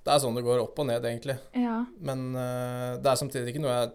[0.07, 1.37] Det er sånn det går opp og ned, egentlig.
[1.53, 1.77] Ja.
[1.99, 3.93] Men uh, det er samtidig ikke noe jeg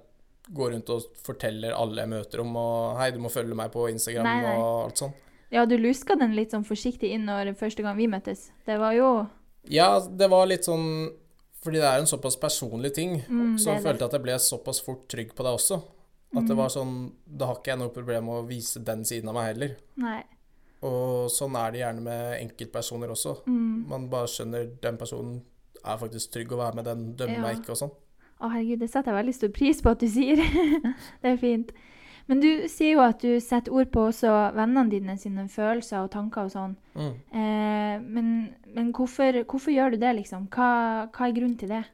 [0.50, 3.86] går rundt og forteller alle jeg møter om, og 'hei, du må følge meg på
[3.90, 4.56] Instagram' Nei, nei.
[4.58, 5.14] og alt sånt.
[5.52, 8.50] ja, du luska den litt sånn forsiktig inn når første gang vi møttes.
[8.66, 9.26] Det var jo
[9.70, 11.12] Ja, det var litt sånn
[11.62, 14.80] Fordi det er en såpass personlig ting, mm, så er følte at jeg ble såpass
[14.82, 15.76] fort trygg på deg også.
[16.34, 16.56] At det Mm.
[16.56, 19.54] var sånn Da har ikke jeg noe problem med å vise den siden av meg
[19.54, 19.76] heller.
[19.96, 20.22] Nei.
[20.82, 23.36] Og sånn er det gjerne med enkeltpersoner også.
[23.46, 23.86] Mm.
[23.88, 25.42] Man bare skjønner den personen
[25.84, 27.40] er faktisk trygg å være med, den dømmer Ja.
[27.42, 27.90] meg ikke og sånn.
[28.40, 30.36] Å, herregud, det setter jeg veldig stor pris på at du sier.
[31.22, 31.70] det er fint.
[32.28, 36.10] Men du sier jo at du setter ord på også vennene dine sine følelser og
[36.10, 36.76] tanker og sånn.
[36.94, 37.14] Mm.
[37.34, 40.48] Eh, men men hvorfor, hvorfor gjør du det, liksom?
[40.48, 41.84] Hva, hva er grunnen til det?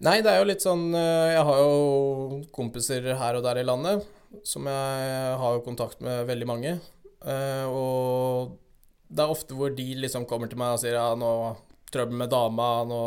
[0.00, 3.66] Nei, det er jo litt sånn eh, Jeg har jo kompiser her og der i
[3.66, 4.06] landet
[4.48, 6.70] som jeg har jo kontakt med veldig mange.
[7.20, 8.54] Eh, Og
[9.12, 11.28] det er ofte hvor de liksom kommer til meg og sier ja, nå
[11.92, 13.00] trøbbel med dama, nå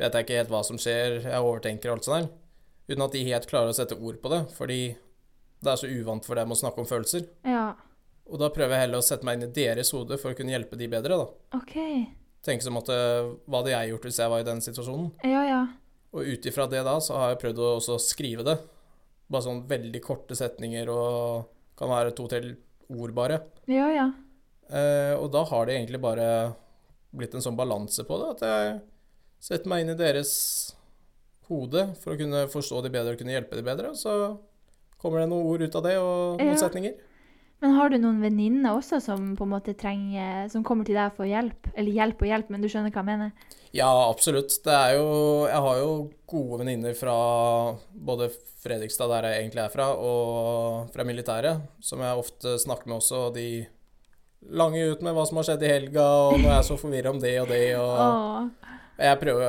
[0.00, 2.30] vet jeg ikke helt hva som skjer, jeg overtenker og alt sånt der.
[2.88, 4.78] Uten at de helt klarer å sette ord på det, fordi
[5.60, 7.28] det er så uvant for dem å snakke om følelser.
[7.44, 7.74] Ja,
[8.30, 10.54] Og da prøver jeg heller å sette meg inn i deres hode for å kunne
[10.56, 11.58] hjelpe de bedre, da.
[11.60, 11.76] OK.
[12.46, 15.10] Tenke som at eh, hva hadde jeg gjort hvis jeg var i den situasjonen?
[15.28, 15.60] Ja, ja.
[16.12, 18.56] Og ut ifra det da, så har jeg prøvd å skrive det.
[19.30, 21.44] Bare sånn veldig korte setninger og
[21.78, 22.56] kan være to-tre
[22.90, 23.38] ord bare.
[23.70, 24.08] Ja, ja.
[24.70, 26.26] Eh, og da har det egentlig bare
[27.14, 28.80] blitt en sånn balanse på det, at jeg
[29.42, 30.32] setter meg inn i deres
[31.48, 33.94] hode for å kunne forstå de bedre og kunne hjelpe de bedre.
[33.98, 34.12] Så
[35.00, 36.60] kommer det noen ord ut av det, og noen Ja.
[36.68, 36.94] setninger.
[37.60, 41.12] Men har du noen venninner også som på en måte trenger Som kommer til deg
[41.16, 41.68] for hjelp?
[41.74, 43.56] Eller hjelp og hjelp, men du skjønner hva jeg mener?
[43.76, 44.54] Ja, absolutt.
[44.64, 45.10] Det er jo
[45.44, 45.90] Jeg har jo
[46.30, 47.16] gode venninner fra
[47.92, 52.98] både Fredrikstad, der jeg egentlig er fra, og fra militæret, som jeg ofte snakker med
[52.98, 53.64] også, og de
[54.52, 57.14] langer ut med hva som har skjedd i helga, og nå er jeg så forvirra
[57.14, 58.50] om det og det, og
[59.00, 59.46] Jeg prøver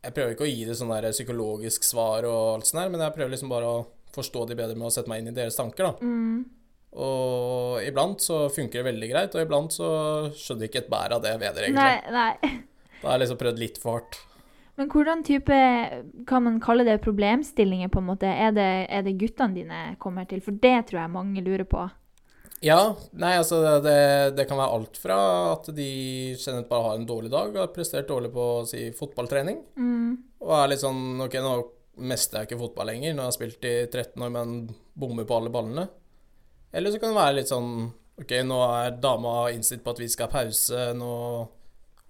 [0.00, 3.04] Jeg prøver ikke å gi det sånn der psykologisk svar og alt sånt der, men
[3.04, 3.84] jeg prøver liksom bare å
[4.16, 6.00] forstå de bedre med å sette meg inn i deres tanker, da.
[6.00, 6.59] Mm.
[6.92, 9.90] Og iblant så funker det veldig greit, og iblant så
[10.34, 11.76] skjønner jeg ikke et bær av det ved det, egentlig.
[11.76, 12.66] Nei, nei.
[13.00, 14.18] Da har jeg liksom prøvd litt for hardt.
[14.80, 15.56] Men hvordan type
[16.28, 18.28] Kan man kalle det problemstillinger, på en måte?
[18.28, 20.40] Er det, er det guttene dine kommer til?
[20.44, 21.84] For det tror jeg mange lurer på.
[22.64, 25.16] Ja, nei, altså det, det, kan være alt fra
[25.54, 25.86] at de
[26.36, 30.18] generelt bare har en dårlig dag, har prestert dårlig på si, fotballtrening, Mm.
[30.44, 31.54] og er litt sånn OK, nå
[32.10, 34.52] mestrer jeg ikke fotball lenger, nå har jeg spilt i 13 år, men
[34.92, 35.86] bommer på alle ballene.
[36.72, 37.72] Eller så kan det være litt sånn
[38.20, 41.14] OK, nå er dama innstilt på at vi skal ha pause, nå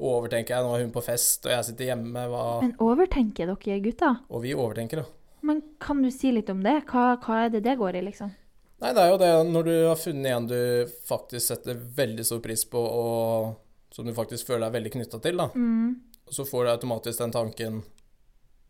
[0.00, 3.80] overtenker jeg, nå er hun på fest, og jeg sitter hjemme, hva Men overtenker dere
[3.84, 4.14] gutta?
[4.32, 5.06] Og vi overtenker, da.
[5.46, 6.80] Men kan du si litt om det?
[6.90, 8.32] Hva, hva er det det går i, liksom?
[8.80, 10.60] Nei, det er jo det når du har funnet en du
[11.08, 15.40] faktisk setter veldig stor pris på, og som du faktisk føler deg veldig knytta til,
[15.40, 15.50] da.
[15.54, 15.98] Mm.
[16.30, 17.82] Så får du automatisk den tanken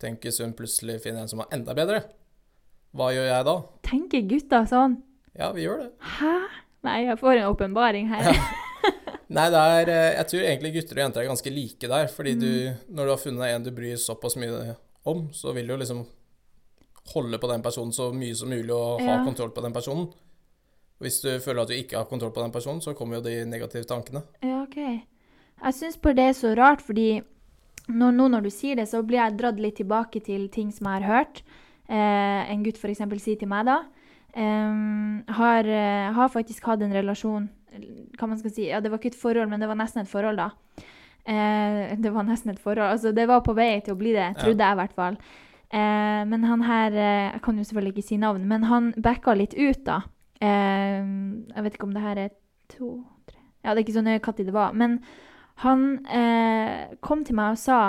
[0.00, 1.98] Tenk hvis hun plutselig finner en som er enda bedre.
[2.96, 3.52] Hva gjør jeg da?
[3.84, 4.94] Tenker gutta sånn?
[5.40, 5.90] Ja, vi gjør det.
[6.18, 6.34] Hæ?
[6.84, 8.28] Nei, jeg får en åpenbaring her.
[9.36, 12.08] Nei, det er eh, Jeg tror egentlig gutter og jenter er ganske like der.
[12.12, 12.80] Fordi du, Mm.
[12.96, 14.74] når du har funnet en du bryr såpass mye
[15.08, 16.02] om, så vil du jo liksom
[17.14, 19.24] holde på den personen så mye som mulig og ha Ja.
[19.24, 20.10] kontroll på den personen.
[21.00, 23.44] Hvis du føler at du ikke har kontroll på den personen, så kommer jo de
[23.48, 24.22] negative tankene.
[24.42, 24.76] Ja, OK.
[24.76, 27.22] Jeg syns bare det er så rart, fordi
[27.88, 30.86] nå, nå når du sier det, så blir jeg dratt litt tilbake til ting som
[30.90, 31.42] jeg har hørt.
[31.88, 33.00] Eh, en gutt f.eks.
[33.24, 33.78] sier til meg da
[34.34, 37.48] em, har, eh, har faktisk hatt en relasjon
[38.18, 40.10] Hva man skal si Ja, det var ikke et forhold, men det var nesten et
[40.10, 40.50] forhold, da.
[41.28, 42.90] Uh, det var nesten et forhold.
[42.90, 45.18] Altså, det var på vei til å bli det, trodde jeg i hvert fall.
[45.70, 49.54] Uh, men han her Jeg kan jo selvfølgelig ikke si navn, men han backa litt
[49.54, 50.00] ut, da.
[50.42, 52.30] Uh, jeg vet ikke om det her er
[52.72, 53.38] to tre.
[53.62, 54.72] Ja, det er ikke så nøye når det var.
[54.72, 54.98] Men
[55.60, 56.00] han
[57.04, 57.80] kom til meg og sa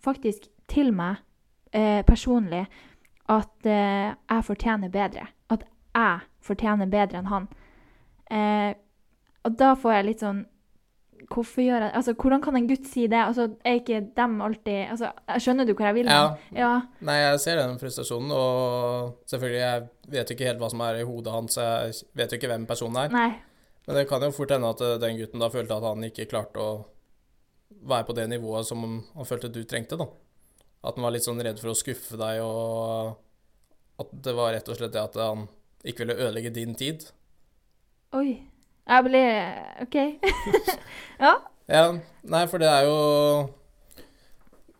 [0.00, 1.20] faktisk til meg
[2.08, 2.64] personlig
[3.28, 5.26] at jeg fortjener bedre.
[5.96, 7.50] Jeg fortjener bedre enn han.
[8.30, 8.72] Eh,
[9.46, 10.44] og da får jeg litt sånn
[11.28, 13.18] Hvorfor gjør jeg Altså, hvordan kan en gutt si det?
[13.18, 15.10] Altså, er ikke dem alltid Altså,
[15.42, 16.38] skjønner du hvor jeg vil hen?
[16.54, 16.54] Ja.
[16.56, 16.70] ja.
[17.06, 21.04] Nei, jeg ser den frustrasjonen, og selvfølgelig, jeg vet ikke helt hva som er i
[21.08, 23.12] hodet hans, jeg vet jo ikke hvem personen er.
[23.14, 23.28] Nei.
[23.86, 26.28] Men det kan jo fort hende at eh, den gutten da følte at han ikke
[26.30, 26.72] klarte å
[27.90, 30.08] være på det nivået som han følte du trengte, da.
[30.86, 34.68] At han var litt sånn redd for å skuffe deg, og at det var rett
[34.70, 35.48] og slett det at han
[35.84, 37.06] ikke ville ødelegge din tid.
[38.16, 38.40] Oi.
[38.90, 39.22] Jeg ble
[39.84, 39.96] OK.
[41.24, 41.34] ja.
[41.70, 41.82] Ja,
[42.26, 42.96] nei, for det er jo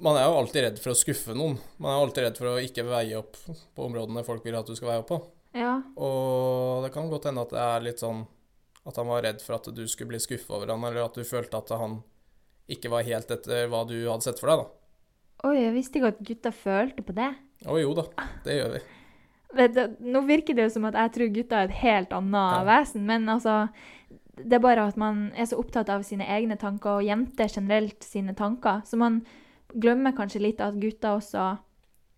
[0.03, 1.59] Man er jo alltid redd for å skuffe noen.
[1.79, 4.67] Man er jo alltid redd for å ikke veie opp på områdene folk vil at
[4.67, 5.21] du skal veie opp på.
[5.55, 5.77] Ja.
[6.01, 8.25] Og det kan godt hende at det er litt sånn
[8.89, 11.27] at han var redd for at du skulle bli skuffa over han, eller at du
[11.29, 11.99] følte at han
[12.71, 14.71] ikke var helt etter hva du hadde sett for deg, da.
[15.51, 17.29] Oi, jeg visste ikke at gutta følte på det.
[17.69, 18.07] Å jo da,
[18.47, 18.83] det gjør vi.
[19.55, 22.65] Nå virker det jo som at jeg tror gutta er et helt annet Ja.
[22.69, 23.69] vesen, men altså
[24.37, 28.03] Det er bare at man er så opptatt av sine egne tanker, og jenter generelt
[28.05, 29.19] sine tanker, så man
[29.77, 31.59] glemmer kanskje litt at gutta også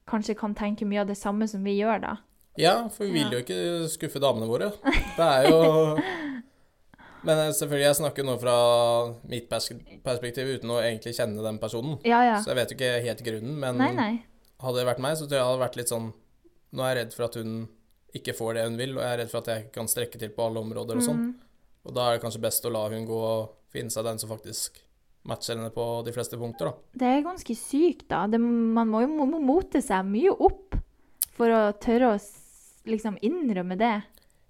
[0.07, 2.17] kanskje kan tenke mye av det samme som vi gjør, da.
[2.59, 4.71] Ja, for vi vil jo ikke skuffe damene våre.
[5.17, 5.99] Det er jo
[7.25, 8.55] Men eh, selvfølgelig, jeg snakker nå fra
[9.31, 11.99] mitt perspektiv uten å egentlig kjenne den personen.
[12.05, 12.41] Ja, ja.
[12.43, 14.13] Så jeg vet jo ikke helt grunnen, men Nei, nei.
[14.63, 16.09] hadde det vært meg, så tror jeg det hadde vært litt sånn
[16.73, 17.57] Nå er jeg redd for at hun
[18.17, 20.21] ikke får det hun vil, og jeg er redd for at jeg ikke kan strekke
[20.21, 21.27] til på alle områder og sånn.
[21.27, 21.35] Mm.
[21.89, 24.31] Og da er det kanskje best å la hun gå og finne seg den som
[24.31, 24.83] faktisk
[25.29, 26.99] matcher henne på de fleste punkter, da.
[26.99, 28.25] Det er ganske sykt, da.
[28.31, 30.77] Det, man må jo må, må mote seg mye opp
[31.37, 32.19] for å tørre å
[32.89, 33.95] liksom innrømme det.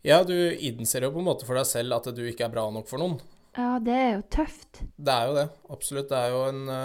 [0.02, 2.66] Ja, du innser jo på en måte for deg selv at du ikke er bra
[2.74, 3.20] nok for noen.
[3.54, 4.80] Ja, det er jo tøft.
[4.96, 6.08] Det er jo det, absolutt.
[6.08, 6.80] Det er jo en ø,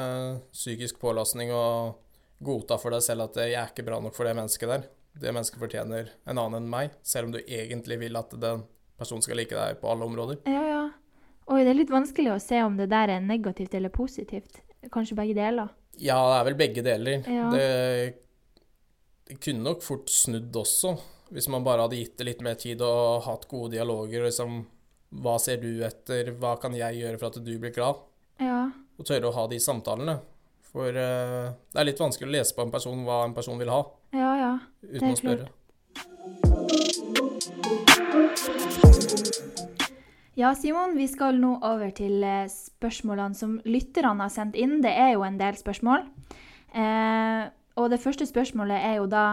[0.51, 1.63] psykisk pålastning å
[2.43, 4.83] godta for deg selv at jeg er ikke bra nok for det mennesket der.
[5.17, 8.63] Det mennesket fortjener en annen enn meg, selv om du egentlig vil at den
[8.97, 10.39] personen skal like deg på alle områder.
[10.49, 10.85] Ja, ja.
[11.47, 14.59] Oi, det er litt vanskelig å se om det der er negativt eller positivt.
[14.91, 15.69] Kanskje begge deler.
[15.97, 17.29] Ja, det er vel begge deler.
[17.31, 17.49] Ja.
[17.53, 17.67] Det,
[19.29, 20.97] det kunne nok fort snudd også,
[21.33, 24.25] hvis man bare hadde gitt det litt mer tid og hatt gode dialoger.
[24.25, 24.59] og Liksom,
[25.23, 28.03] hva ser du etter, hva kan jeg gjøre for at du blir glad?
[28.43, 28.65] Ja.
[28.97, 30.19] Og tørre å ha de samtalene.
[30.67, 33.71] For uh, det er litt vanskelig å lese på en person hva en person vil
[33.71, 33.81] ha,
[34.15, 34.53] Ja, ja.
[34.83, 35.47] uten å spørre.
[40.37, 44.75] Ja, Simon, vi skal nå over til eh, spørsmålene som lytterne har sendt inn.
[44.83, 46.05] Det er jo en del spørsmål.
[46.77, 47.47] Eh,
[47.81, 49.23] og det første spørsmålet er jo da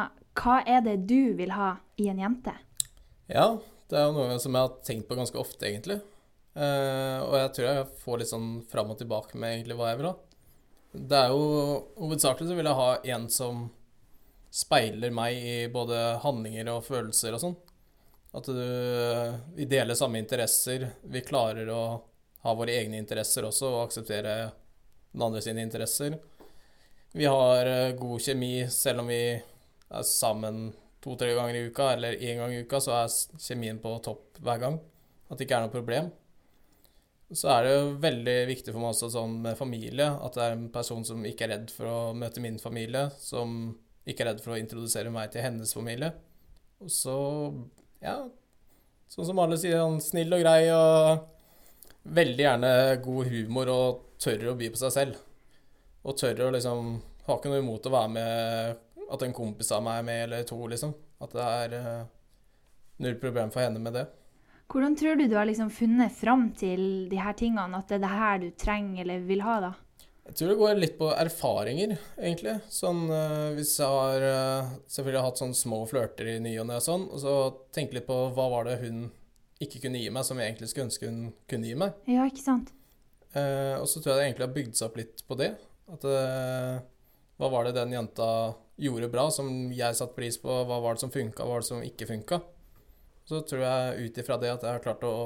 [0.41, 2.55] hva er det du vil ha i en jente?
[3.29, 3.51] Ja,
[3.93, 6.01] det er jo noe som jeg har tenkt på ganske ofte, egentlig.
[6.57, 10.01] Eh, og jeg tror jeg får litt sånn fram og tilbake med egentlig hva jeg
[10.01, 10.15] vil ha.
[10.95, 11.47] Det er jo
[11.99, 13.65] Hovedsakelig så vil jeg ha en som
[14.55, 17.57] speiler meg i både handlinger og følelser og sånn.
[18.35, 18.61] At du,
[19.59, 20.87] vi deler samme interesser.
[21.03, 21.83] Vi klarer å
[22.45, 24.37] ha våre egne interesser også, og akseptere
[25.15, 26.19] den andre sine interesser.
[27.15, 30.69] Vi har eh, god kjemi selv om vi er sammen
[31.03, 34.63] to-tre ganger i uka, eller én gang i uka, så er kjemien på topp hver
[34.63, 34.79] gang.
[35.31, 36.11] At det ikke er noe problem.
[37.33, 40.55] Så er det jo veldig viktig for meg også sånn med familie, at det er
[40.55, 43.73] en person som ikke er redd for å møte min familie, som
[44.05, 46.13] ikke er redd for å introdusere meg til hennes familie.
[46.85, 47.17] Og så,
[48.05, 48.19] ja,
[49.09, 51.25] sånn som alle sier, han snill og grei og
[52.05, 52.73] veldig gjerne
[53.05, 55.21] god humor og tør å by på seg selv.
[56.05, 58.81] Og tør å liksom Har ikke noe imot å være med
[59.15, 60.91] at en kompis av meg er med, eller to, liksom.
[61.25, 62.03] At det er uh,
[63.01, 64.03] null problem for henne med det.
[64.71, 68.05] Hvordan tror du du har liksom funnet fram til de her tingene, at det er
[68.05, 69.73] det her du trenger eller vil ha, da?
[70.25, 72.55] Jeg tror det går litt på erfaringer, egentlig.
[72.73, 76.79] Sånn eh, hvis jeg har eh, selvfølgelig hatt sånne små flørter i ny og ne
[76.81, 77.35] og sånn, og så
[77.77, 79.05] tenke litt på hva var det hun
[79.61, 82.01] ikke kunne gi meg, som jeg egentlig skulle ønske hun kunne gi meg.
[82.09, 82.73] Ja, ikke sant?
[83.37, 85.53] Eh, og så tror jeg det egentlig har bygd seg opp litt på det.
[85.93, 86.83] At eh,
[87.37, 88.29] hva var det den jenta
[88.81, 90.51] gjorde bra, som jeg satte pris på.
[90.67, 92.41] Hva var det som funka, hva var det som ikke funka?
[93.29, 95.17] Så tror jeg ut ifra det at jeg har klart å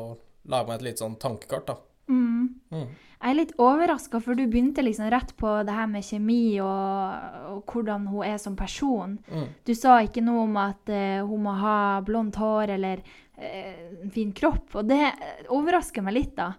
[0.48, 1.78] lage meg et litt sånn tankekart, da.
[2.08, 2.54] Mm.
[2.72, 2.88] Mm.
[3.18, 7.24] Jeg er litt overraska, for du begynte liksom rett på det her med kjemi og,
[7.50, 9.16] og hvordan hun er som person.
[9.26, 9.48] Mm.
[9.66, 14.14] Du sa ikke noe om at uh, hun må ha blondt hår eller uh, en
[14.14, 15.02] fin kropp, og det
[15.50, 16.52] overrasker meg litt, da.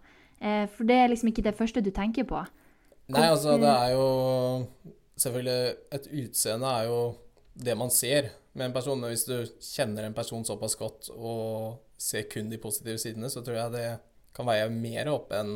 [0.44, 2.44] Uh, for det er liksom ikke det første du tenker på.
[3.10, 4.08] Nei, altså, det er jo
[5.20, 7.00] Selvfølgelig, et utseende er jo
[7.60, 9.00] det man ser med en person.
[9.00, 13.44] Men hvis du kjenner en person såpass godt og ser kun de positive sidene, så
[13.44, 13.90] tror jeg det
[14.36, 15.54] kan veie mer opp enn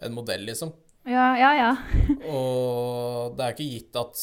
[0.00, 0.72] en modell, liksom.
[1.08, 1.70] Ja, ja, ja.
[2.28, 4.20] Og det er ikke gitt at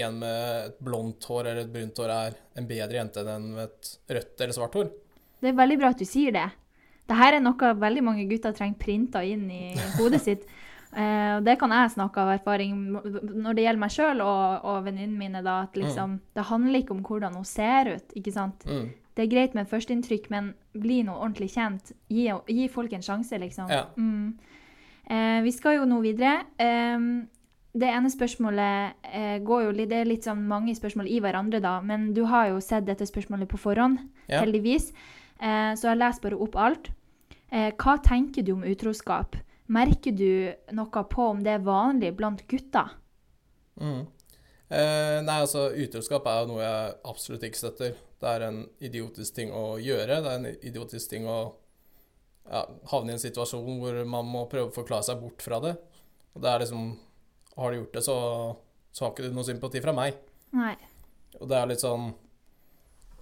[0.00, 3.48] en med et blondt hår eller et brunt hår er en bedre jente enn en
[3.58, 4.92] med et rødt eller svart hår.
[5.44, 6.46] Det er veldig bra at du sier det.
[7.04, 10.46] Dette er noe veldig mange gutter trenger printa inn i hodet sitt.
[10.96, 15.18] Eh, det kan jeg snakke av erfaring når det gjelder meg sjøl og, og venninnene
[15.18, 15.42] mine.
[15.42, 18.12] da, at liksom, Det handler ikke om hvordan hun ser ut.
[18.14, 18.64] ikke sant?
[18.66, 18.90] Mm.
[19.14, 21.92] Det er greit med førsteinntrykk, men bli nå ordentlig kjent.
[22.10, 23.68] Gi, gi folk en sjanse, liksom.
[23.70, 23.84] Ja.
[23.96, 24.34] Mm.
[25.06, 26.40] Eh, vi skal jo nå videre.
[26.58, 26.98] Eh,
[27.74, 31.60] det ene spørsmålet eh, går jo litt Det er litt sånn mange spørsmål i hverandre,
[31.62, 31.80] da.
[31.80, 34.40] Men du har jo sett dette spørsmålet på forhånd, Ja.
[34.42, 34.92] heldigvis.
[35.40, 36.90] Eh, så jeg leser bare opp alt.
[37.50, 39.36] Eh, hva tenker du om utroskap?
[39.74, 42.92] Merker du noe på om det er vanlig blant gutter?
[43.80, 44.04] Mm.
[44.68, 47.96] Eh, nei, altså, utroskap er jo noe jeg absolutt ikke støtter.
[48.20, 50.20] Det er en idiotisk ting å gjøre.
[50.24, 51.38] Det er en idiotisk ting å
[52.48, 55.74] ja, havne i en situasjon hvor man må prøve å forklare seg bort fra det.
[56.34, 56.94] Og det er liksom
[57.54, 58.16] Har du gjort det, så,
[58.90, 60.16] så har ikke du noe sympati fra meg.
[60.58, 60.74] Nei.
[61.38, 62.12] Og det er litt sånn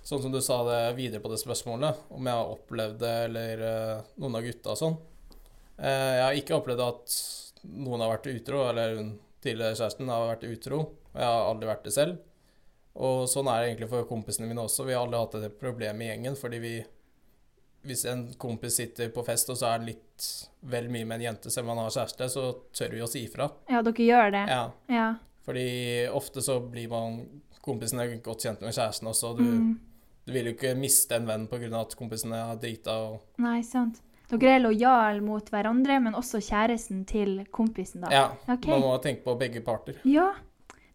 [0.02, 3.60] Sånn som du sa det videre på det spørsmålet, om jeg har opplevd det, eller
[3.62, 4.96] uh, noen av gutta og sånn.
[5.82, 7.16] Eh, jeg har ikke opplevd at
[7.66, 9.00] noen har vært utro, eller
[9.42, 10.82] tidligere kjæresten har vært utro.
[11.14, 12.18] Jeg har aldri vært det selv.
[13.02, 14.84] Og sånn er det egentlig for kompisene mine også.
[14.86, 16.74] Vi har aldri hatt det problemet i gjengen, fordi vi
[17.82, 20.26] Hvis en kompis sitter på fest, og så er han litt
[20.70, 23.24] vel mye med en jente, selv om han har kjæreste, så tør vi å si
[23.26, 23.48] ifra.
[23.68, 24.42] Ja, dere gjør det?
[24.46, 24.60] Ja.
[24.86, 25.08] Ja.
[25.42, 25.64] Fordi
[26.14, 27.16] ofte så blir man
[27.60, 29.36] Kompisen er godt kjent med kjæresten også.
[29.36, 29.80] Du, Mm.
[30.26, 31.80] du vil jo ikke miste en venn pga.
[31.80, 34.00] at kompisen er drita og Nei, sant.
[34.32, 38.12] Dere er lojale mot hverandre, men også kjæresten til kompisen, da.
[38.12, 38.24] Ja.
[38.46, 38.72] Okay.
[38.72, 39.98] Man må tenke på begge parter.
[40.08, 40.30] Ja,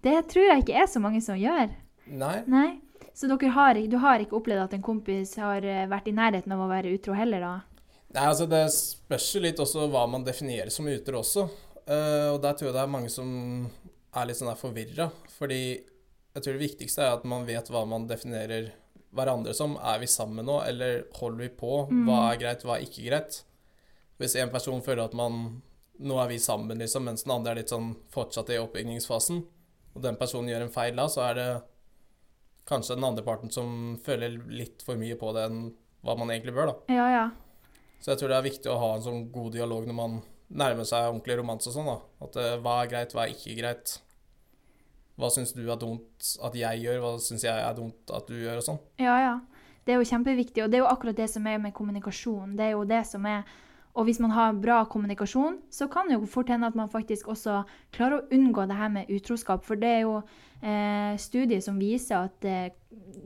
[0.06, 1.70] det tror jeg ikke er så mange som gjør.
[2.10, 2.36] Nei.
[2.50, 2.68] Nei.
[3.18, 6.62] Så har, du har ikke opplevd at en kompis har eh, vært i nærheten av
[6.62, 7.78] å være utro heller, da?
[8.14, 11.48] Nei, altså Det spørs jo litt også hva man definerer som utro også.
[11.88, 13.30] Uh, og der tror jeg det er mange som
[14.18, 15.10] er litt sånn forvirra.
[15.38, 18.70] Fordi jeg tror det viktigste er at man vet hva man definerer
[19.16, 19.78] hverandre som.
[19.78, 21.86] Er vi sammen nå, eller holder vi på?
[22.08, 23.42] Hva er greit, hva er ikke greit?
[24.18, 25.62] Hvis en person føler at man
[25.98, 29.40] Nå er vi sammen, liksom, mens den andre er litt sånn fortsatt i oppbyggingsfasen,
[29.96, 31.48] og den personen gjør en feil da, så er det
[32.70, 35.64] kanskje den andre parten som føler litt for mye på det enn
[36.06, 36.94] hva man egentlig bør, da.
[36.94, 37.24] Ja, ja.
[37.98, 40.86] Så jeg tror det er viktig å ha en sånn god dialog når man nærmer
[40.86, 41.98] seg ordentlig romanse og sånn, da.
[42.28, 43.98] At eh, hva er greit, hva er ikke greit?
[45.18, 48.36] Hva syns du er dumt at jeg gjør, hva syns jeg er dumt at du
[48.38, 48.80] gjør, og sånn.
[49.02, 49.40] Ja, ja.
[49.88, 52.58] Det er jo kjempeviktig, og det er jo akkurat det som er med kommunikasjon.
[52.60, 53.44] Det er jo det som er
[53.98, 57.28] Og hvis man har bra kommunikasjon, så kan det jo fort hende at man faktisk
[57.34, 59.64] også klarer å unngå det her med utroskap.
[59.66, 60.20] For det er jo
[60.62, 62.74] eh, studier som viser at det,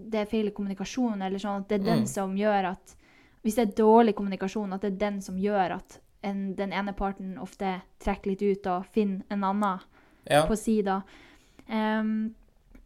[0.08, 2.08] det er feil kommunikasjon, eller sånn at det er den Mm.
[2.08, 2.96] som gjør at
[3.44, 6.94] Hvis det er dårlig kommunikasjon, at det er den som gjør at en, den ene
[6.94, 9.80] parten ofte trekker litt ut og finner en annen
[10.30, 11.02] Ja, på sida.
[11.72, 12.14] Em,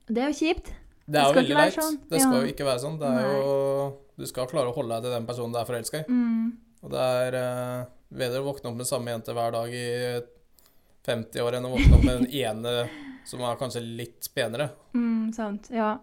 [0.07, 0.71] det er jo kjipt.
[1.09, 1.73] det er jo veldig leit.
[1.73, 1.97] sånn.
[2.09, 2.41] Det skal Ja.
[2.41, 2.99] jo ikke være sånn.
[3.01, 5.99] Det er jo Du skal klare å holde deg til den personen du er forelska
[5.99, 6.05] i.
[6.07, 6.53] Mm.
[6.85, 10.21] Og det er uh, bedre å våkne opp med samme jente hver dag i
[11.05, 12.89] 50 år enn å våkne opp med den ene
[13.27, 14.69] som er kanskje litt penere.
[14.95, 15.97] Mm, sant, ja.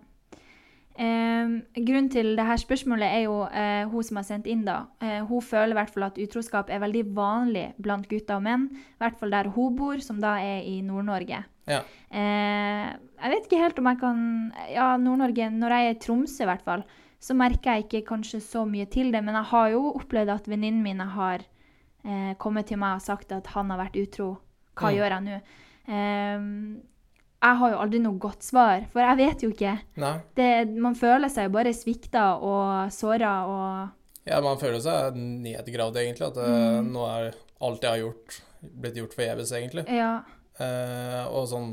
[1.00, 4.82] Em, grunnen til det her spørsmålet er jo eh, hun som har sendt inn, da.
[5.00, 8.66] Eh, hun føler i hvert fall at utroskap er veldig vanlig blant gutter og menn.
[8.76, 11.44] I hvert fall der hun bor, som da er i Nord-Norge.
[11.70, 11.80] Ja.
[12.10, 12.88] Eh,
[13.22, 14.18] jeg vet ikke helt om jeg kan
[14.72, 16.82] Ja, Nord-Norge Når jeg er i Tromsø, i hvert fall,
[17.22, 19.20] så merker jeg ikke kanskje så mye til det.
[19.22, 21.44] Men jeg har jo opplevd at venninnene mine har
[22.04, 24.32] eh, kommet til meg og sagt at han har vært utro.
[24.74, 24.96] Hva Mm.
[24.96, 25.36] gjør jeg nå?
[25.92, 26.82] Eh,
[27.42, 29.78] jeg har jo aldri noe godt svar, for jeg vet jo ikke.
[30.38, 35.96] Det, man føler seg jo bare svikta og såra og Ja, man føler seg nedgravd,
[35.98, 36.28] egentlig.
[36.28, 36.92] At mm.
[36.94, 37.32] nå er
[37.62, 39.86] alt jeg har gjort, blitt gjort forgjeves, egentlig.
[39.90, 40.22] Ja.
[40.60, 41.70] Eh, og sånn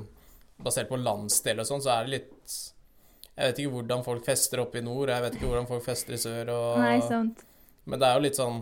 [0.63, 2.53] basert på landsdel og sånn, så er det litt
[3.39, 6.13] Jeg vet ikke hvordan folk fester oppe i nord, jeg vet ikke hvordan folk fester
[6.13, 7.43] i sør, og Nei, sant.
[7.85, 8.61] Men det er jo litt sånn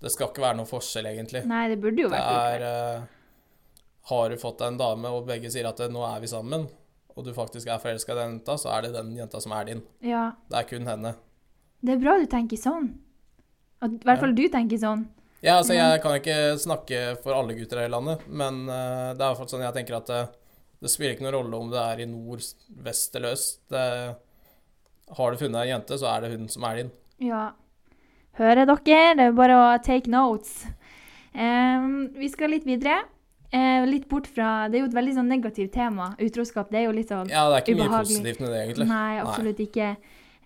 [0.00, 1.42] Det skal ikke være noen forskjell, egentlig.
[1.46, 2.98] Nei, det burde jo Det vært er likevel.
[3.02, 3.06] eh,
[4.08, 6.68] Har du fått deg en dame, og begge sier at eh, 'nå er vi sammen',
[7.16, 9.64] og du faktisk er forelska i den jenta, så er det den jenta som er
[9.64, 9.82] din.
[10.00, 10.32] Ja.
[10.48, 11.14] Det er kun henne.
[11.82, 12.94] Det er bra du tenker sånn.
[13.82, 15.08] At i hvert fall du tenker sånn.
[15.40, 19.22] Ja, altså Jeg kan ikke snakke for alle gutter her i landet, men uh, det
[19.22, 20.22] er i hvert fall sånn jeg tenker at det,
[20.82, 22.42] det spiller ikke noen rolle om det er i nord,
[22.82, 23.60] vest eller øst.
[23.70, 23.84] Det,
[25.16, 26.90] har du funnet ei jente, så er det hun som er din.
[27.24, 27.44] Ja.
[28.38, 29.14] Hører dere?
[29.18, 30.60] Det er bare å take notes.
[31.34, 33.00] Um, vi skal litt videre.
[33.48, 36.12] Uh, litt bort fra Det er jo et veldig sånn negativt tema.
[36.20, 36.70] Utroskap.
[36.70, 38.88] Det er jo litt sånn Ja, det er ikke mye positivt med det, egentlig.
[38.90, 39.90] Nei, absolutt ikke.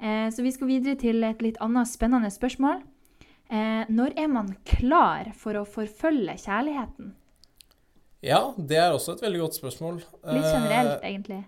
[0.03, 2.81] Uh, så vi skal videre til et litt annet spennende spørsmål.
[3.53, 7.11] Eh, når er man klar for å forfølge kjærligheten?
[8.25, 9.97] Ja, det er også et veldig godt spørsmål.
[10.01, 11.41] Litt Eh, generelt, egentlig.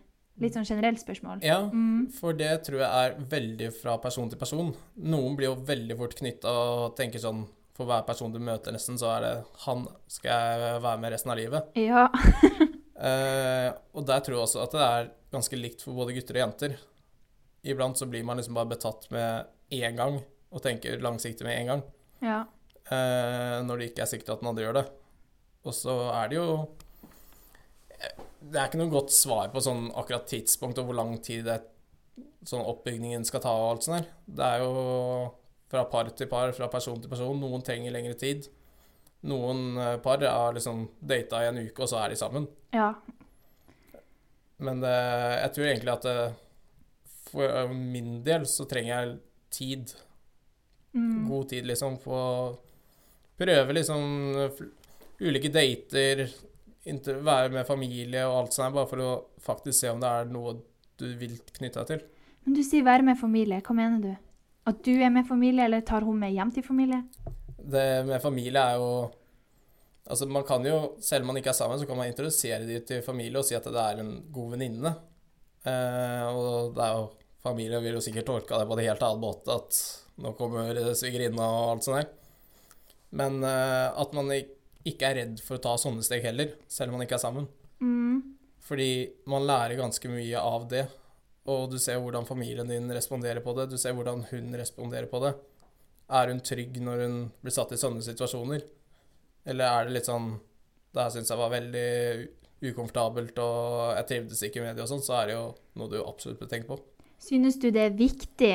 [0.42, 1.42] Litt sånn generelt spørsmål.
[1.46, 2.10] Ja, Mm.
[2.12, 4.74] for det tror jeg er veldig fra person til person.
[4.98, 7.46] Noen blir jo veldig fort knytta og tenker sånn
[7.76, 11.30] For hver person du møter, nesten, så er det 'han skal jeg være med resten
[11.32, 11.64] av livet'.
[11.74, 12.08] Ja.
[12.96, 16.52] Eh, og der tror jeg også at det er ganske likt for både gutter og
[16.52, 16.76] jenter.
[17.64, 21.66] Iblant så blir man liksom bare betatt med én gang, og tenker langsiktig med en
[21.66, 21.82] gang.
[22.24, 22.40] Ja.
[22.88, 24.84] eh, når det ikke er sikkert at den andre gjør det.
[25.64, 26.48] Og så er det jo
[27.96, 31.46] eh, Det er ikke noe godt svar på sånn akkurat tidspunkt og hvor lang tid
[31.48, 31.60] det,
[32.44, 34.10] sånn oppbygningen skal ta og alt sånt der.
[34.26, 34.74] Det er jo
[35.72, 37.40] fra par til par, fra person til person.
[37.40, 38.48] Noen trenger lengre tid.
[39.28, 42.48] Noen eh, par har liksom data i en uke, og så er de sammen.
[42.76, 42.94] ja.
[44.64, 44.90] Men det,
[45.42, 46.18] jeg tror egentlig at det,
[47.26, 49.16] for min del så trenger jeg
[49.56, 49.94] tid.
[50.94, 51.28] Mm.
[51.28, 52.54] God tid, liksom, på å
[53.38, 54.04] prøve liksom
[55.24, 56.26] ulike dater,
[56.84, 59.10] være med familie og alt sånt, bare for å
[59.42, 60.58] faktisk se om det er noe
[61.00, 62.04] du vil knytte deg til.
[62.44, 63.62] Men du sier være med familie.
[63.64, 64.12] Hva mener du?
[64.68, 67.02] At du er med familie, eller tar hun med hjem til familie?
[67.56, 68.88] Det med familie er jo
[70.04, 72.74] Altså, man kan jo, selv om man ikke er sammen, så kan man introdusere de
[72.84, 74.90] til familie og si at det er en god venninne.
[75.64, 77.06] Eh, og det er jo
[77.44, 79.78] Familie vil jo sikkert tolke det på en helt annen måte, at
[80.22, 82.10] nå kommer svigerinna og alt sånt der.
[83.14, 86.98] Men uh, at man ikke er redd for å ta sånne steg heller, selv om
[86.98, 87.48] man ikke er sammen.
[87.80, 88.36] Mm.
[88.64, 88.90] Fordi
[89.30, 90.84] man lærer ganske mye av det.
[91.52, 93.68] Og du ser hvordan familien din responderer på det.
[93.72, 95.34] Du ser hvordan hun responderer på det.
[96.14, 98.64] Er hun trygg når hun blir satt i sånne situasjoner?
[99.48, 100.38] Eller er det litt sånn
[100.94, 101.88] Det her syns jeg var veldig
[102.64, 105.46] ukomfortabelt, og jeg trivdes ikke med det og sånn, så er det jo
[105.80, 106.78] noe du absolutt bør tenke på.
[107.20, 108.52] Synes du det er viktig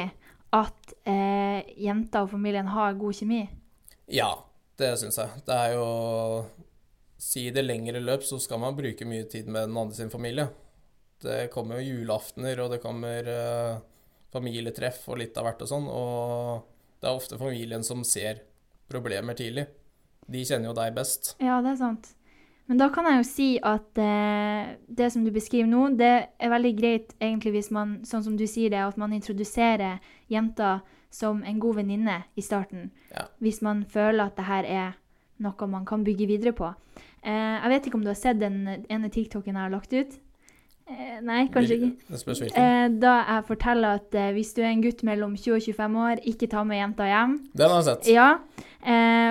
[0.56, 3.43] at eh, jenta og familien har god kjemi?
[4.10, 4.32] Ja,
[4.80, 5.43] det syns jeg.
[5.45, 5.88] Det er jo
[7.20, 10.12] Si i det lengre løp, så skal man bruke mye tid med den andre sin
[10.12, 10.45] familie.
[11.20, 13.82] Det kommer jo julaftener, og det kommer eh,
[14.32, 16.70] familietreff og litt av hvert og sånn, og
[17.04, 18.39] det er ofte familien som ser
[18.88, 19.68] problemer tidlig.
[20.32, 21.34] De kjenner jo deg best.
[21.43, 22.08] Ja, det er sant.
[22.70, 26.51] Men da kan jeg jo si at eh, det som du beskriver nå, det er
[26.53, 29.97] veldig greit egentlig hvis man, sånn som du sier det, at man introduserer
[30.30, 32.91] jenta som en god venninne i starten.
[33.09, 33.26] Ja.
[33.41, 34.91] Hvis man føler at det her er
[35.41, 36.70] noe man kan bygge videre på.
[37.26, 40.20] Eh, jeg vet ikke om du har sett den ene TikToken jeg har lagt ut?
[40.89, 41.89] Eh, nei, kanskje ikke.
[42.57, 45.97] Eh, da jeg forteller at eh, hvis du er en gutt mellom 20 og 25
[46.01, 47.35] år, ikke ta med jenta hjem.
[47.53, 48.09] Den har jeg sett.
[48.13, 48.29] Ja.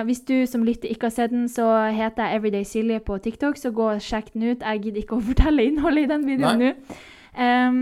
[0.05, 3.57] Hvis du som lytter ikke har sett den, så heter jeg Everyday Silje på TikTok,
[3.57, 4.61] så gå og sjekk den ut.
[4.61, 6.71] Jeg gidder ikke å fortelle innholdet i den videoen nå.
[7.39, 7.79] Um,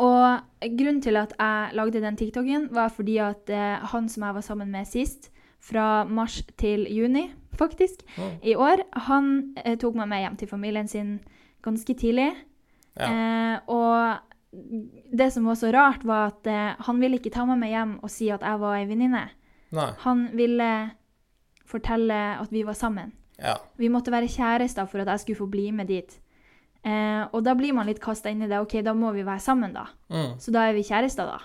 [0.00, 0.40] og
[0.78, 3.52] grunnen til at jeg lagde den TikToken, var fordi at
[3.92, 5.28] han som jeg var sammen med sist,
[5.60, 7.26] fra mars til juni,
[7.60, 8.30] faktisk, Mm.
[8.42, 11.18] i år, han tok meg med hjem til familien sin
[11.62, 12.30] ganske tidlig.
[13.00, 13.10] Ja.
[13.10, 14.20] Eh, og
[15.16, 17.98] det som var så rart, var at eh, han ville ikke ta meg med hjem
[18.02, 19.28] og si at jeg var ei venninne.
[20.04, 20.70] Han ville
[21.70, 23.12] fortelle at vi var sammen.
[23.38, 23.56] Ja.
[23.78, 26.18] Vi måtte være kjærester for at jeg skulle få bli med dit.
[26.82, 28.58] Eh, og da blir man litt kasta inn i det.
[28.60, 29.86] OK, da må vi være sammen, da.
[30.12, 30.38] Mm.
[30.40, 31.40] Så da er vi kjærester, da.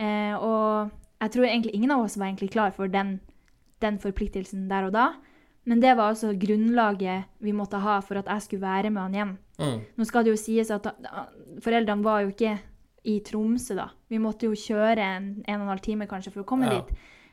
[0.00, 0.90] Eh, og
[1.20, 3.18] jeg tror egentlig ingen av oss var egentlig klar for den,
[3.84, 5.10] den forpliktelsen der og da.
[5.70, 9.14] Men det var altså grunnlaget vi måtte ha for at jeg skulle være med han
[9.14, 9.32] hjem.
[9.60, 9.78] Mm.
[10.00, 11.26] Nå skal det jo sies at da,
[11.62, 12.56] foreldrene var jo ikke
[13.06, 13.86] i Tromsø, da.
[14.10, 16.80] Vi måtte jo kjøre en, en og en halv time kanskje for å komme Ja.
[16.80, 16.90] dit.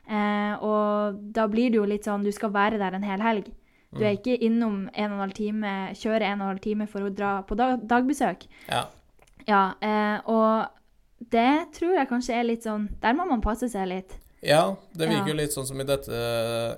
[0.08, 3.50] Eh, og da blir det jo litt sånn du skal være der en hel helg.
[3.92, 4.06] Du Mm.
[4.06, 7.00] er ikke innom en og en halv time, kjøre en og en halv time for
[7.00, 8.46] å dra på dag, dagbesøk.
[8.68, 8.84] Ja.
[9.48, 10.68] Ja, eh, og
[11.30, 14.18] det tror jeg kanskje er litt sånn Der må man passe seg litt.
[14.40, 15.32] Ja, det virker Ja.
[15.32, 16.12] jo litt sånn som i, dette,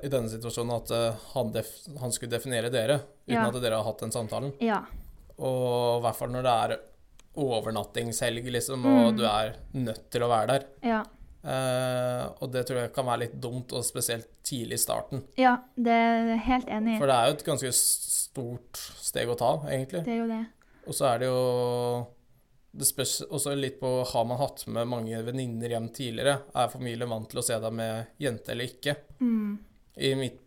[0.02, 1.66] i denne situasjonen at eh, han, def,
[2.00, 3.46] han skulle definere dere, uten Ja.
[3.48, 4.52] at dere har hatt den samtalen.
[4.60, 4.82] Ja.
[5.38, 6.78] Og i hvert fall når det er
[7.40, 9.16] overnattingshelg, liksom, og Mm.
[9.18, 10.64] du er nødt til å være der.
[10.82, 11.02] Ja.
[11.42, 15.22] Eh, og det tror jeg kan være litt dumt, og spesielt tidlig i starten.
[15.38, 16.98] ja, det er jeg helt enig i.
[16.98, 20.04] For det er jo et ganske stort steg å ta, egentlig.
[20.04, 20.46] Det er jo det.
[20.86, 22.06] Og så er det jo
[22.70, 26.36] det spørs også litt på har man hatt med mange venninner hjem tidligere.
[26.54, 28.94] Er familien vant til å se deg med jente eller ikke?
[29.18, 29.56] Mm.
[30.06, 30.38] I mitt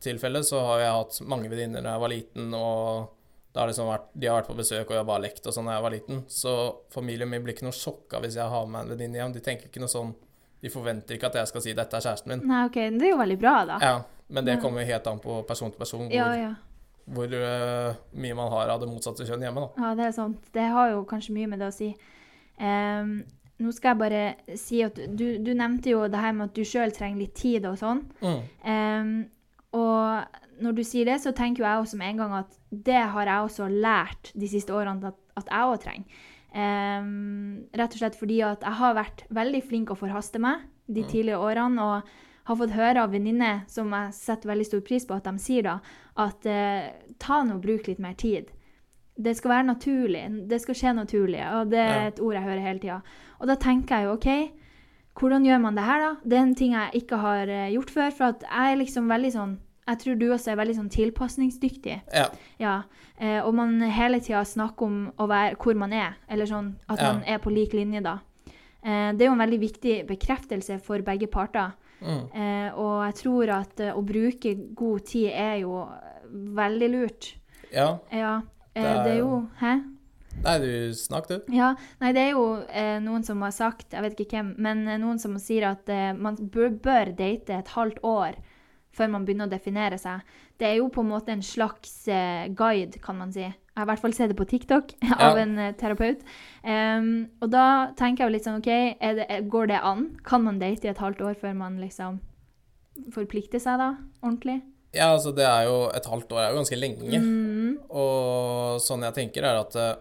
[0.00, 3.90] tilfelle så har jeg hatt mange venninner da jeg var liten, og da har liksom
[3.90, 5.84] vært, de har vært på besøk, og jeg har bare lekt og sånn da jeg
[5.84, 6.24] var liten.
[6.32, 6.54] Så
[6.94, 9.36] familien min blir ikke noe sjokka hvis jeg har med en venninne hjem.
[9.36, 10.16] De tenker ikke noe sånn
[10.60, 12.42] De forventer ikke at jeg skal si 'dette er kjæresten min'.
[12.44, 13.76] Nei, OK, det er jo veldig bra, da.
[13.80, 13.94] Ja,
[14.28, 16.26] men det kommer helt an på person til person hvor, ja.
[16.36, 16.50] ja.
[17.10, 19.82] Hvor øh, mye man har av det motsatte kjønn hjemme, da.
[19.82, 20.48] Ja, det er sant.
[20.54, 21.90] Det har jo kanskje mye med det å si.
[22.60, 23.20] Um,
[23.60, 26.64] nå skal jeg bare si at du, du nevnte jo det her med at du
[26.64, 28.04] sjøl trenger litt tid og sånn.
[28.22, 28.40] Mm.
[28.64, 29.12] Um,
[29.76, 33.02] og når du sier det, så tenker jo jeg også med en gang at det
[33.14, 36.26] har jeg også lært de siste årene at, at jeg òg trenger.
[36.50, 41.04] Um, rett og slett fordi at jeg har vært veldig flink å forhaste meg de
[41.06, 41.84] tidligere årene.
[41.84, 45.38] og har fått høre av venninner, som jeg setter veldig stor pris på, at de
[45.38, 45.78] sier da
[46.16, 48.50] at eh, ta nå og bruk litt mer tid.
[49.20, 50.22] Det skal være naturlig.
[50.48, 51.42] Det skal skje naturlig.
[51.58, 53.00] Og det er et ord jeg hører hele tida.
[53.40, 54.28] Og da tenker jeg jo OK,
[55.20, 56.12] hvordan gjør man det her, da?
[56.24, 58.14] Det er en ting jeg ikke har eh, gjort før.
[58.16, 59.58] For at jeg er liksom veldig sånn
[59.90, 61.94] Jeg tror du også er veldig sånn tilpasningsdyktig.
[62.14, 62.26] Ja.
[62.62, 62.74] Ja.
[63.18, 67.00] Eh, og man hele tida snakker om å være hvor man er, eller sånn at
[67.00, 67.12] Ja.
[67.12, 68.20] man er på lik linje, da.
[68.84, 71.72] Eh, det er jo en veldig viktig bekreftelse for begge parter.
[72.00, 72.22] Mm.
[72.32, 75.86] Eh, og jeg tror at eh, å bruke god tid er jo
[76.30, 77.34] veldig lurt.
[77.72, 77.98] ja.
[78.12, 78.40] Ja.
[78.74, 79.72] Eh, Det er det er jo Hæ?
[80.44, 81.52] Nei, du snakket, du.
[81.52, 81.74] Ja.
[82.00, 84.96] Nei, det er jo eh, noen som har sagt, jeg vet ikke hvem, men eh,
[85.02, 88.38] noen som sier at eh, man bør, bør date et halvt år
[88.94, 90.22] før man begynner å definere seg.
[90.56, 92.06] Det er jo på en måte en slags
[92.58, 93.44] guide, kan man si.
[93.70, 95.42] Jeg har i hvert fall sett det på TikTok av Ja.
[95.44, 96.24] en eh, terapeut.
[96.64, 97.66] Um, og da
[97.96, 100.02] tenker jeg jo litt sånn, OK, det, er- går det an?
[100.26, 102.18] Kan man date i et halvt år før man liksom
[103.14, 103.92] forplikter seg da,
[104.22, 104.58] ordentlig?
[104.92, 107.20] Ja, altså det er jo Et halvt år er jo ganske lenge.
[107.22, 109.92] Mm, Og sånn jeg tenker, er at uh,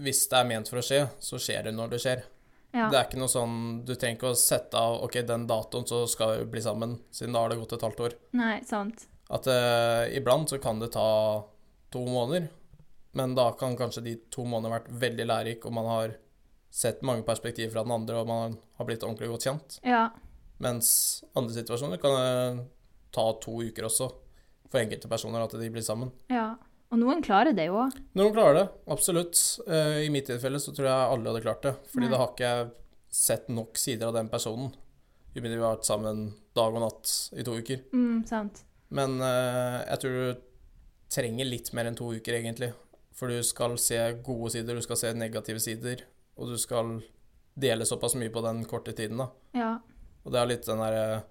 [0.00, 2.22] hvis det er ment for å skje, så skjer det når det skjer.
[2.72, 2.86] ja.
[2.88, 6.04] Det er ikke noe sånn Du trenger ikke å sette av OK, den datoen, så
[6.08, 8.14] skal vi bli sammen, siden da har det gått et halvt år.
[8.38, 9.08] Nei, sant.
[9.28, 11.08] At uh, iblant så kan det ta
[11.90, 12.46] to måneder,
[13.16, 16.16] men da kan kanskje de to månedene vært veldig lærerike, og man har
[16.70, 19.78] sett mange perspektiver fra den andre, og man har blitt ordentlig godt kjent.
[19.82, 20.04] Ja.
[20.62, 20.90] Mens
[21.34, 22.60] andre situasjoner kan
[23.10, 24.10] ta to uker også,
[24.70, 26.12] for enkelte personer, at de blir sammen.
[26.30, 26.52] ja.
[26.90, 27.92] Og noen klarer det jo òg.
[28.18, 29.38] Noen klarer det, absolutt.
[29.70, 31.72] Eh, I mitt tilfelle så tror jeg alle hadde klart det.
[31.92, 32.10] Fordi Nei.
[32.10, 32.64] da har ikke jeg
[33.14, 34.72] sett nok sider av den personen.
[35.30, 36.24] Vi har vært sammen
[36.58, 37.84] dag og natt i to uker.
[37.94, 38.64] Mm, sant.
[38.90, 40.42] Men eh, jeg tror du
[41.14, 42.72] trenger litt mer enn to uker, egentlig.
[43.20, 46.06] For du skal se gode sider, du skal se negative sider,
[46.40, 46.94] og du skal
[47.60, 49.26] dele såpass mye på den korte tiden, da.
[49.52, 49.74] Ja.
[50.24, 51.22] Og det er litt den derre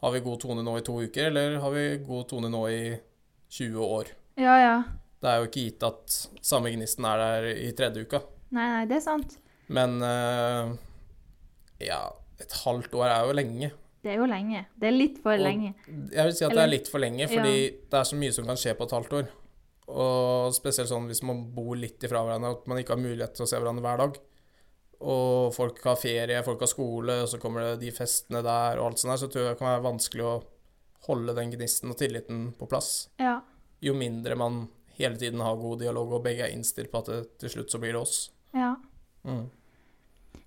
[0.00, 2.84] Har vi god tone nå i to uker, eller har vi god tone nå i
[3.52, 4.12] 20 år?
[4.40, 4.76] Ja, ja.
[5.20, 8.22] Det er jo ikke gitt at samme gnisten er der i tredje uka.
[8.56, 9.34] Nei, nei, det er sant.
[9.68, 10.72] Men uh,
[11.84, 12.00] ja,
[12.40, 13.70] et halvt år er jo lenge.
[14.00, 14.62] Det er jo lenge.
[14.80, 15.74] Det er litt for Og- lenge.
[15.84, 17.56] Jeg vil si at det er litt for lenge, fordi
[17.92, 19.28] det er så mye som kan skje på et halvt år.
[19.90, 23.46] Og spesielt sånn hvis man bor litt ifra hverandre, at man ikke har mulighet til
[23.46, 24.18] å se hverandre hver dag.
[25.00, 28.90] Og folk har ferie, folk har skole, og så kommer det de festene der og
[28.90, 30.34] alt sånt der, så tror jeg det kan være vanskelig å
[31.06, 33.08] holde den gnisten og tilliten på plass.
[33.20, 33.38] Ja.
[33.80, 34.66] Jo mindre man
[34.98, 37.80] hele tiden har god dialog, og begge er innstilt på at det, til slutt så
[37.80, 38.28] blir det oss.
[38.56, 38.76] ja.
[39.24, 39.50] Mm.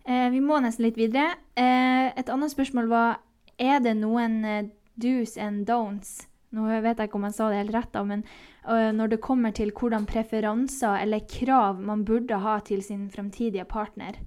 [0.04, 1.38] Eh, vi må nesten litt videre.
[1.56, 3.20] Eh, et annet spørsmål var
[3.62, 4.66] Er det noen eh,
[5.00, 6.26] do's and don'ts?
[6.54, 8.22] Nå vet jeg ikke om jeg sa det helt rett, da, men
[8.68, 13.66] uh, når det kommer til hvordan preferanser eller krav man burde ha til sin fremtidige
[13.70, 14.20] partner.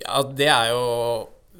[0.00, 0.84] Ja, det er jo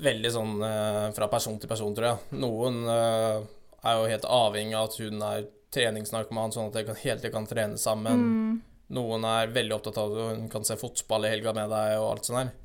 [0.00, 2.38] veldig sånn uh, fra person til person, tror jeg.
[2.40, 3.42] Noen uh,
[3.84, 5.44] er jo helt avhengig av at hun er
[5.74, 8.24] treningsnarkoman, sånn at de helt tiden kan trene sammen.
[8.24, 8.56] Mm,
[8.96, 12.08] Noen er veldig opptatt av at hun kan se fotball i helga med deg og
[12.08, 12.56] alt sånt der.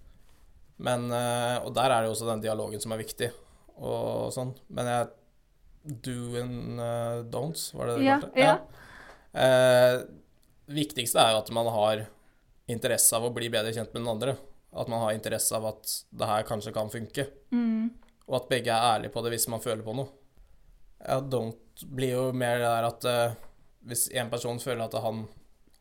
[0.88, 3.30] Men, og der er det jo også den dialogen som er viktig,
[3.78, 4.50] og sånn.
[4.74, 5.12] Men jeg
[5.86, 8.40] Do and uh, don'ts, var det det Ja, kalte?
[8.42, 8.58] ja.
[9.36, 10.00] Eh,
[10.72, 12.06] viktigste er jo at man har
[12.72, 14.36] interesse av å bli bedre kjent med den andre.
[14.76, 17.28] At man har interesse av at det her kanskje kan funke.
[17.52, 17.90] mm,
[18.28, 20.10] Og at begge er ærlige på det hvis man føler på noe.
[21.06, 23.36] Ja, don't blir jo mer det der at eh,
[23.86, 25.28] hvis en person føler at han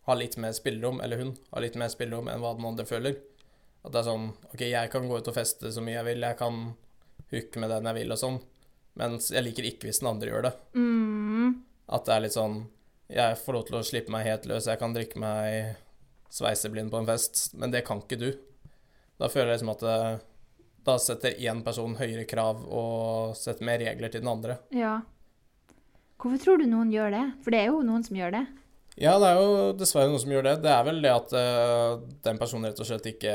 [0.04, 3.14] har litt mer spillerom, eller hun har litt mer spillerom enn hva den andre føler
[3.84, 6.26] At det er sånn OK, jeg kan gå ut og feste så mye jeg vil,
[6.26, 6.58] jeg kan
[7.30, 8.36] hooke med den jeg vil og sånn,
[9.00, 10.52] mens jeg liker ikke hvis den andre gjør det.
[10.78, 11.54] mm,
[11.94, 12.60] At det er litt sånn
[13.10, 15.74] Jeg får lov til å slippe meg helt løs, jeg kan drikke meg
[16.32, 18.30] sveiseblind på en fest, men det kan ikke du.
[19.20, 19.98] Da føler jeg liksom at det,
[20.88, 24.58] da setter én person høyere krav og setter mer regler til den andre.
[24.74, 25.00] ja.
[26.24, 27.22] Hvorfor tror du noen gjør det?
[27.44, 28.42] For det er jo noen som gjør det.
[28.96, 30.52] Ja, det er jo dessverre noen som gjør det.
[30.64, 33.32] Det er vel det at uh, den personen rett og slett ikke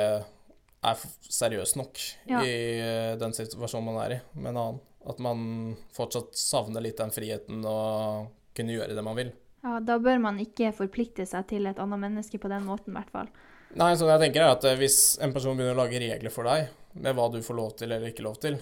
[0.89, 1.99] er seriøs nok
[2.31, 2.39] Ja.
[2.41, 4.79] i uh, den situasjonen man er i med en annen.
[5.07, 8.27] At man fortsatt savner litt den friheten og
[8.57, 9.31] kunne gjøre det man vil.
[9.63, 12.99] Ja, Da bør man ikke forplikte seg til et annet menneske på den måten, i
[12.99, 13.31] hvert fall.
[13.79, 16.47] Nei, så jeg tenker er at eh, hvis en person begynner å lage regler for
[16.49, 18.57] deg, med hva du får lov til eller ikke lov til,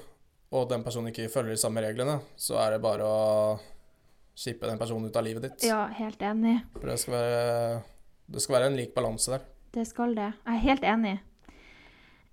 [0.52, 3.22] og den personen ikke følger de samme reglene, så er det bare å
[4.38, 5.68] skippe den personen ut av livet ditt.
[5.70, 6.60] Ja, helt enig.
[6.76, 7.80] For det skal være,
[8.36, 9.48] det skal være en lik balanse der.
[9.78, 10.30] Det skal det.
[10.44, 11.16] Jeg er helt enig.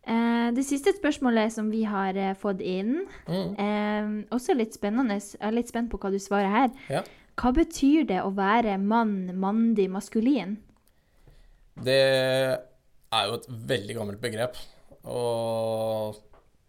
[0.07, 3.55] Eh, det siste spørsmålet som vi har eh, fått inn, Mm.
[3.59, 5.17] eh, også litt spennende.
[5.21, 6.71] Jeg er litt spent på hva du svarer her.
[6.91, 7.03] Ja.
[7.41, 10.59] Hva betyr det å være mann, mandig, maskulin?
[11.83, 11.97] Det
[13.13, 14.57] er jo et veldig gammelt begrep.
[15.05, 16.21] Og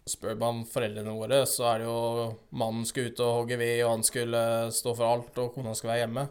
[0.10, 3.92] spør man foreldrene våre, så er det jo mannen skulle ut og hogge ved, og
[3.98, 6.26] han skulle stå for alt, og kona skulle være hjemme.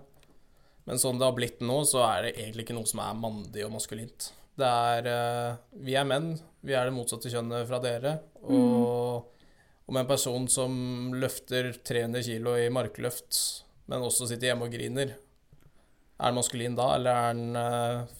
[0.86, 3.64] Men sånn det har blitt nå, så er det egentlig ikke noe som er mandig
[3.66, 4.32] og maskulint.
[4.56, 6.34] Det er Vi er menn.
[6.64, 8.16] Vi er det motsatte kjønnet fra dere.
[8.48, 9.30] Og
[9.90, 10.74] om en person som
[11.20, 13.40] løfter 300 kilo i markløft,
[13.92, 15.12] men også sitter hjemme og griner,
[16.14, 18.14] er han maskulin da, eller er han eh,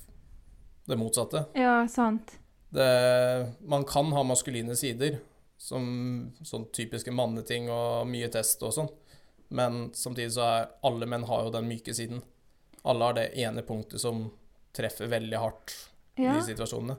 [0.90, 1.46] det motsatte?
[1.56, 2.34] Ja, sant.
[2.74, 2.88] Det,
[3.70, 5.20] man kan ha maskuline sider,
[5.56, 5.86] som
[6.44, 8.90] sånn typiske manneting og mye test og sånn.
[9.54, 12.20] Men samtidig så er alle menn har jo den myke siden.
[12.84, 14.26] Alle har det ene punktet som
[14.74, 15.76] treffer veldig hardt
[16.18, 16.34] Ja.
[16.34, 16.98] i de situasjonene.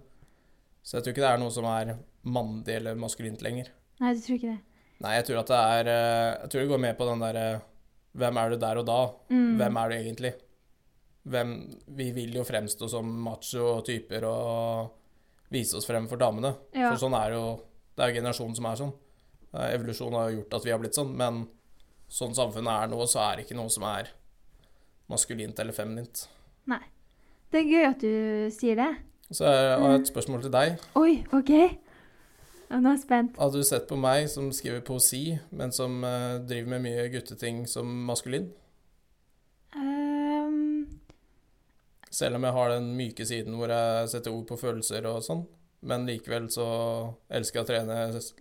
[0.86, 1.96] Så jeg tror ikke det er noe som er
[2.30, 3.72] mandig eller maskulint lenger.
[4.02, 4.82] Nei, du tror ikke det?
[5.04, 7.46] Nei, jeg tror at det er eh, Jeg tror det går med på den derre
[8.16, 9.00] Hvem er du der og da?
[9.28, 9.56] Mm.
[9.60, 10.32] Hvem er du egentlig?
[11.26, 11.56] Hvem
[11.98, 15.02] Vi vil jo fremstå som macho typer og
[15.52, 16.54] vise oss frem for damene.
[16.76, 16.94] Ja.
[16.94, 17.44] For sånn er jo
[17.96, 18.94] Det er jo generasjonen som er sånn.
[19.56, 21.46] Evolusjon Evolusjonen har jo gjort at vi har blitt sånn, men
[22.12, 24.10] sånn samfunnet er nå, så er det ikke noe som er
[25.12, 26.26] maskulint eller feminint.
[26.68, 26.82] Nei.
[27.54, 28.90] Det er gøy at du sier det.
[29.32, 30.78] Så jeg har et spørsmål til deg.
[31.00, 31.52] Oi, OK.
[32.70, 33.40] Og nå er jeg spent.
[33.40, 37.66] Hadde du sett på meg som skriver poesi, men som uh, driver med mye gutteting
[37.70, 38.50] som maskulin?
[39.76, 40.86] Um...
[42.12, 45.44] Selv om jeg har den myke siden hvor jeg setter ord på følelser og sånn.
[45.86, 46.66] Men likevel så
[47.30, 47.98] elsker jeg å trene,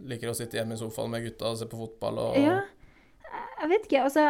[0.09, 2.61] liker å sitte hjemme i sofaen med gutta og se på fotball og ja.
[3.61, 4.05] Jeg vet ikke.
[4.07, 4.25] Altså,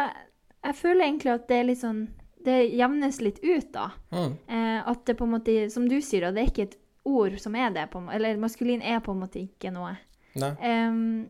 [0.65, 2.01] jeg føler egentlig at det er litt sånn
[2.45, 3.89] Det jevnes litt ut, da.
[4.13, 4.33] Mm.
[4.47, 7.37] Eh, at det på en måte, som du sier, da, det er ikke et ord
[7.41, 7.87] som er det.
[7.93, 9.95] På, eller maskulin er på en måte ikke noe.
[10.35, 11.29] Ehm,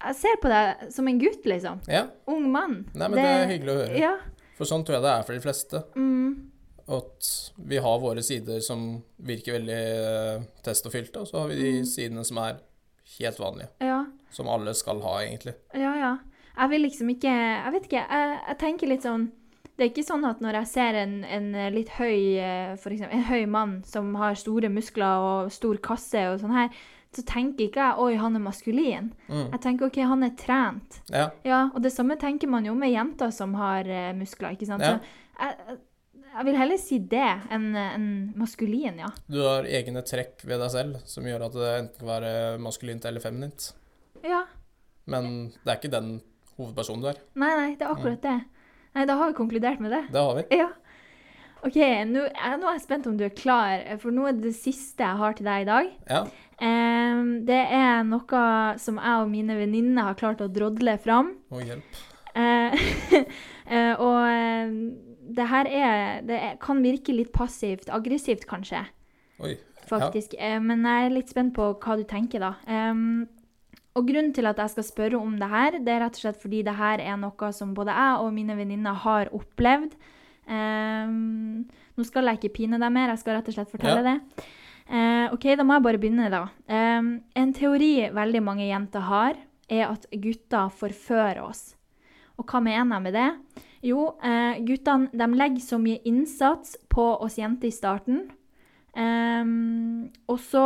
[0.00, 1.82] jeg ser på deg som en gutt, liksom.
[1.90, 2.06] Ja.
[2.30, 2.84] Ung mann.
[2.94, 3.98] Nei, men det, er hyggelig å høre.
[4.00, 4.14] Ja.
[4.56, 5.82] For sånn tror jeg det er for de fleste.
[5.96, 6.30] Mm,
[6.90, 7.28] At
[7.70, 8.88] vi har våre sider som
[9.22, 12.58] virker veldig eh, test og fylte, og så har vi de sidene som er
[13.18, 13.70] helt vanlige.
[13.84, 14.04] ja.
[14.30, 15.56] Som alle skal ha, egentlig.
[15.74, 16.10] Ja, ja.
[16.54, 18.02] Jeg vil liksom ikke Jeg vet ikke.
[18.04, 19.24] Jeg, jeg tenker litt sånn
[19.80, 23.16] Det er ikke sånn at når jeg ser en, en litt høy eh, For eksempel
[23.16, 26.68] en høy mann som har store muskler og stor kasse og sånn her,
[27.16, 29.08] så tenker ikke jeg 'oi, han er maskulin'.
[29.26, 29.46] Mm.
[29.54, 31.00] Jeg tenker 'ok, han er trent'.
[31.08, 31.30] Ja.
[31.48, 34.84] Ja, og det samme tenker man jo med jenter som har eh, muskler, ikke sant.
[34.84, 34.98] Ja.
[35.00, 35.80] Så jeg,
[36.36, 38.06] jeg vil heller si det enn en
[38.36, 39.10] maskulin, ja.
[39.32, 43.08] Du har egne trekk ved deg selv som gjør at det enten kan være maskulint
[43.08, 43.72] eller feminint.
[44.22, 44.44] Ja.
[45.10, 46.18] Men det er ikke den
[46.60, 47.20] hovedpersonen du er.
[47.34, 48.38] Nei, nei, det er akkurat det.
[48.94, 50.02] Nei, da har vi konkludert med det.
[50.12, 50.44] Det har vi.
[50.58, 50.68] Ja.
[51.62, 51.76] OK,
[52.08, 54.54] nå, jeg- nå er jeg spent om du er klar, for nå er det det
[54.56, 55.90] siste jeg har til deg i dag.
[56.08, 56.22] Ja.
[56.60, 61.34] Em, det er noe som jeg og mine venninner har klart å drodle fram.
[61.52, 62.00] Å, hjelp.
[62.34, 62.76] Eh,
[63.74, 64.74] eh, og eh,
[65.30, 68.84] det her er Det er, kan virke litt passivt aggressivt, kanskje,
[69.42, 69.56] Oi.
[69.86, 70.34] faktisk.
[70.38, 72.54] Eh, men jeg er litt spent på hva du tenker, da.
[72.66, 73.28] Em,
[73.98, 76.40] og grunnen til at jeg skal spørre om det her, det er rett og slett
[76.40, 79.96] fordi det her er noe som både jeg og mine venninner har opplevd.
[80.50, 81.66] Um,
[81.98, 84.14] nå skal jeg ikke pine deg mer, jeg skal rett og slett fortelle Ja.
[84.14, 84.46] det.
[84.90, 86.48] Uh, OK, da må jeg bare begynne, da.
[86.66, 89.38] Um, en teori veldig mange jenter har,
[89.70, 91.76] er at gutter forfører oss.
[92.38, 93.28] Og hva mener jeg med det?
[93.86, 98.28] Jo, uh, guttene de legger så mye innsats på oss jenter i starten.
[98.90, 100.64] Um, og så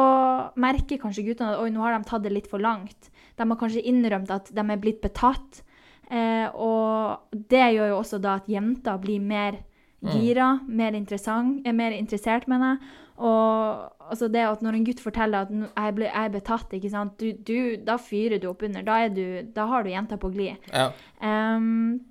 [0.57, 3.11] merker kanskje guttene at oi, nå har de tatt det litt for langt.
[3.37, 5.62] De har kanskje innrømt at de er blitt betatt.
[6.11, 9.62] Eh, og det gjør jo også da at jenter blir mer
[10.05, 12.89] gira, mer, interessant, er mer interessert, mener jeg.
[13.24, 16.74] Og altså det at når en gutt forteller at «Nå- jeg, ble, jeg er betatt,
[16.76, 17.14] ikke sant?
[17.16, 18.82] Du, du, da fyrer du opp under.
[18.85, 19.24] Da, er du,
[19.55, 20.59] da har du jenta på glid.
[20.74, 20.91] Ja.
[21.22, 22.03] Um,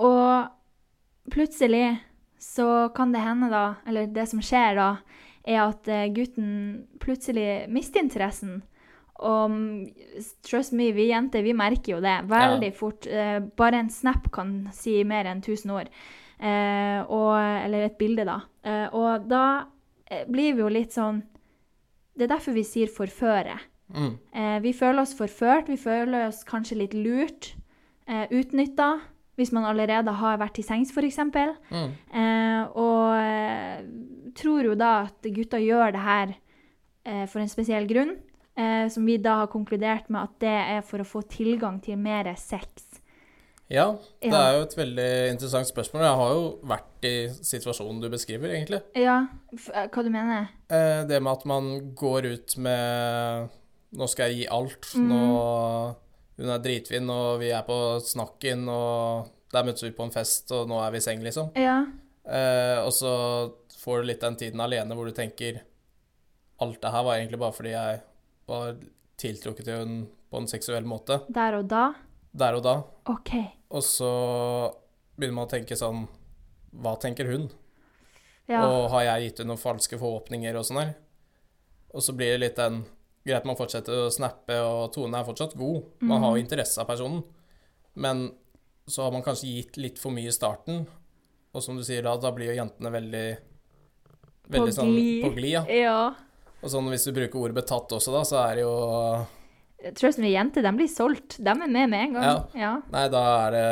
[0.00, 0.48] og
[1.30, 2.00] plutselig
[2.40, 4.88] så kan det hende da, eller det som skjer da,
[5.44, 8.62] er at eh, gutten plutselig mister interessen.
[9.22, 13.06] Og mm, trust me, vi jenter vi merker jo det veldig fort.
[13.06, 15.90] Eh, bare en snap kan si mer enn tusen ord.
[16.42, 18.40] Eh, og, eller et bilde, da.
[18.66, 19.44] Eh, og da
[20.10, 21.22] eh, blir vi jo litt sånn
[22.12, 23.54] Det er derfor vi sier forføre.
[23.92, 24.12] Mm.
[24.36, 27.54] Eh, vi føler oss forført, vi føler oss kanskje litt lurt,
[28.04, 28.98] eh, utnytta.
[29.40, 31.16] Hvis man allerede har vært til sengs, f.eks.
[31.72, 31.94] Mm.
[32.20, 33.16] Eh, og
[34.36, 36.34] tror jo da at gutta gjør det her
[37.06, 38.16] eh, for en spesiell grunn,
[38.56, 42.00] eh, som vi da har konkludert med at det er for å få tilgang til
[42.00, 42.88] mer sex.
[43.72, 43.86] Ja,
[44.20, 46.02] det er jo et veldig interessant spørsmål.
[46.04, 48.82] Jeg har jo vært i situasjonen du beskriver, egentlig.
[48.98, 49.22] Ja,
[49.56, 50.50] eh, hva du mener?
[50.68, 53.58] Eh, det med at man går ut med
[53.92, 54.86] Nå skal jeg gi alt.
[54.96, 55.08] Mm.
[55.10, 55.24] Nå
[56.40, 60.48] Hun er dritfin, og vi er på snakken, og der møtes vi på en fest,
[60.56, 61.50] og nå er vi i seng, liksom.
[61.60, 61.82] Ja,
[62.24, 63.12] Eh, og så
[63.82, 65.64] får du litt den tiden alene hvor du tenker
[66.62, 68.02] Alt det her var egentlig bare fordi jeg
[68.52, 68.76] var
[69.20, 71.20] tiltrukket til henne på en seksuell måte.
[71.28, 71.86] der og da?
[72.32, 72.76] Der og da.
[73.12, 73.34] OK.
[73.72, 74.12] Og så
[75.16, 76.06] begynner man å tenke sånn
[76.72, 77.50] Hva tenker hun?
[78.48, 78.62] Ja.
[78.64, 80.94] Og har jeg gitt henne noen falske forhåpninger og sånn her?
[81.92, 82.82] Og så blir det litt den
[83.22, 85.84] Greit, man fortsetter å snappe, og tonen er fortsatt god.
[86.02, 87.20] Man har jo interesse av personen.
[87.94, 88.24] Men
[88.90, 90.80] så har man kanskje gitt litt for mye i starten.
[91.54, 93.26] Og som du sier da, da blir jo jentene veldig
[94.56, 95.20] Veldig sånn glid.
[95.22, 95.62] på glid, ja.
[95.70, 95.98] ja.
[96.62, 98.74] Og sånn hvis du bruker ordet betatt også, da, så er det jo
[99.98, 101.40] Trøst med jenter, de blir solgt.
[101.42, 102.22] De er med med en gang.
[102.22, 102.34] Ja.
[102.54, 102.72] ja.
[102.92, 103.62] Nei, da er, det,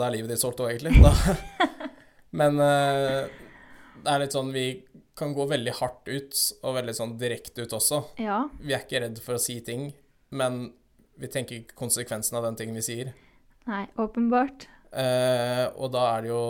[0.00, 1.02] da er livet ditt solgt òg, egentlig.
[1.04, 1.34] Da.
[2.40, 3.28] Men eh,
[4.00, 4.64] det er litt sånn Vi
[5.20, 8.00] kan gå veldig hardt ut, og veldig sånn direkte ut også.
[8.22, 8.40] ja.
[8.62, 9.90] Vi er ikke redd for å si ting,
[10.32, 10.62] men
[11.20, 13.10] vi tenker ikke konsekvensen av den tingen vi sier.
[13.68, 14.64] Nei, åpenbart.
[14.96, 16.44] Eh, og da er det jo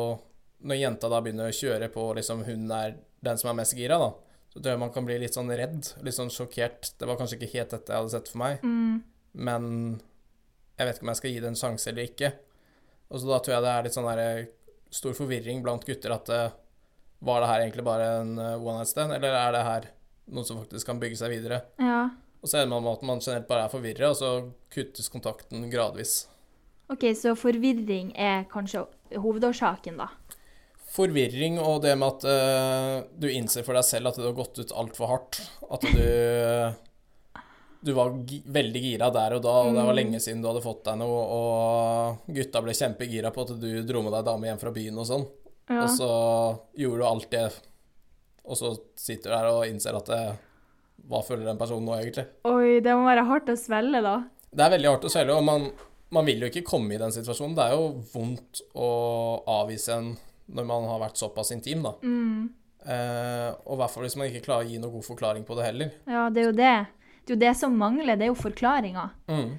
[0.64, 3.98] Når jenta da begynner å kjøre på liksom hun er den som er mest gira,
[4.00, 4.12] da,
[4.50, 6.92] så tror jeg man kan bli litt sånn redd, litt sånn sjokkert.
[6.98, 9.02] Det var kanskje ikke helt dette jeg hadde sett for meg, Mm.
[9.34, 10.00] men
[10.78, 12.32] jeg vet ikke om jeg skal gi det en sjanse eller ikke.
[13.10, 14.48] Og så da tror jeg det er litt sånn der
[14.90, 16.50] stor forvirring blant gutter at eh,
[17.22, 19.88] var det her egentlig bare en eh, one night stand, eller er det her
[20.30, 21.62] noe som faktisk kan bygge seg videre?
[21.78, 22.08] Ja.
[22.42, 24.30] Og så ender man med at man generelt bare er forvirra, og så
[24.72, 26.26] kuttes kontakten gradvis.
[26.90, 30.08] OK, så forvirring er kanskje hovedårsaken, da.
[30.90, 34.58] Forvirring og det med at uh, du innser for deg selv at du har gått
[34.58, 35.42] ut altfor hardt.
[35.70, 36.06] At du
[37.80, 40.82] Du var veldig gira der og da, og det var lenge siden du hadde fått
[40.84, 44.72] deg noe, og gutta ble kjempegira på at du dro med deg dame hjem fra
[44.74, 45.24] byen og sånn.
[45.70, 45.86] Ja.
[45.86, 46.10] Og så
[46.76, 47.46] gjorde du alt det,
[48.44, 50.20] og så sitter du der og innser at det,
[51.08, 52.26] Hva føler den personen nå, egentlig?
[52.50, 54.18] Oi, det må være hardt å svelge, da.
[54.50, 55.70] Det er veldig hardt å svelge, og man,
[56.12, 57.56] man vil jo ikke komme i den situasjonen.
[57.56, 58.90] Det er jo vondt å
[59.56, 60.10] avvise en
[60.54, 61.94] når man har vært såpass intim, da.
[62.02, 62.48] Mm.
[62.80, 65.56] Eh, og i hvert fall hvis man ikke klarer å gi noe god forklaring på
[65.58, 65.90] det heller.
[66.08, 66.76] Ja, det er jo det.
[67.20, 69.10] Det er jo det som mangler, det er jo forklaringa.
[69.30, 69.50] Mm.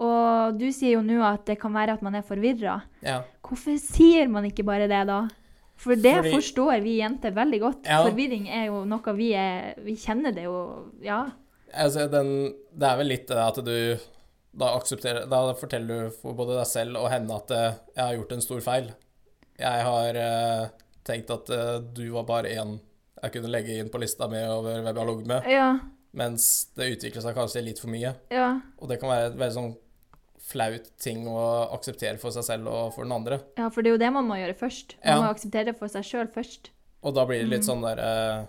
[0.00, 2.78] Og du sier jo nå at det kan være at man er forvirra.
[3.04, 3.20] Ja.
[3.44, 5.26] Hvorfor sier man ikke bare det, da?
[5.80, 7.86] For det Fordi- forstår vi jenter veldig godt.
[7.86, 8.02] Ja.
[8.04, 11.30] Forvirring er jo noe vi er Vi kjenner det jo, ja.
[11.72, 13.96] Altså, den, det er vel litt det at du
[14.52, 14.74] da
[15.30, 18.40] Da forteller du for både deg selv og henne at eh, 'jeg har gjort en
[18.40, 18.90] stor feil'.
[19.60, 20.68] Jeg har uh,
[21.04, 22.78] tenkt at uh, du var bare én
[23.20, 25.66] jeg kunne legge inn på lista mi over hvem jeg har ligget med, Ja.
[26.16, 26.44] mens
[26.74, 28.14] det utvikler seg kanskje litt for mye.
[28.32, 28.46] Ja.
[28.80, 29.74] Og det kan være et veldig sånn
[30.50, 31.42] flaut ting å
[31.76, 33.42] akseptere for seg selv og for den andre.
[33.60, 34.96] ja, for det er jo det man må gjøre først.
[35.04, 35.20] Man Ja.
[35.20, 36.70] må akseptere det for seg sjøl først.
[37.02, 38.46] Og da blir det litt sånn der eh,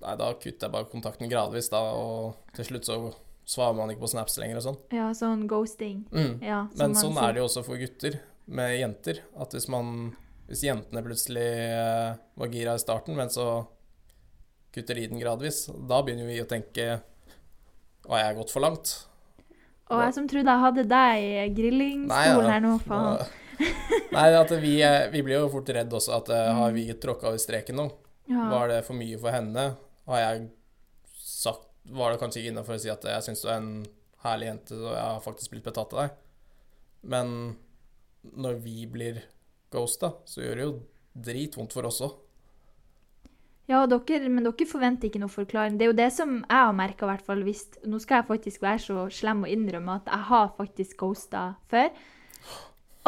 [0.00, 3.14] Nei, da kutter jeg bare kontakten gradvis, da, og til slutt så
[3.44, 4.76] svarer man ikke på snaps lenger og sånn.
[4.94, 6.04] Ja, sånn ghosting.
[6.12, 6.40] Mm.
[6.40, 7.22] Ja, Men sånn sier.
[7.28, 9.18] er det jo også for gutter med jenter.
[9.36, 10.14] At hvis man
[10.48, 13.66] Hvis jentene plutselig eh, var gira i starten, men så
[14.72, 16.86] kutter de den gradvis, da begynner vi å tenke
[18.08, 18.94] Har jeg gått for langt?
[19.88, 23.22] Og jeg som trodde jeg hadde deg i grillingstolen her nå, faen.
[24.14, 26.18] Nei, at vi, eh, vi blir jo fort redd også.
[26.20, 27.88] At eh, har vi tråkka over streken nå?
[28.28, 28.48] Ja.
[28.52, 29.70] Var det for mye for henne?
[30.08, 30.48] Har jeg
[31.16, 33.72] sagt Var det kanskje ikke innafor å si at jeg syns du er en
[34.24, 36.16] herlig jente, og jeg har faktisk blitt betatt av deg?
[37.08, 37.34] Men
[38.36, 39.22] når vi blir
[39.72, 40.72] ghosta, så gjør det jo
[41.28, 42.16] dritvondt for oss òg.
[43.68, 45.76] Ja, dere, men dere forventer ikke noe forklaring.
[45.76, 47.42] Det er jo det som jeg har merka, hvert fall.
[47.44, 51.42] Hvis, nå skal jeg faktisk være så slem og innrømme at jeg har faktisk ghosta
[51.68, 51.90] før.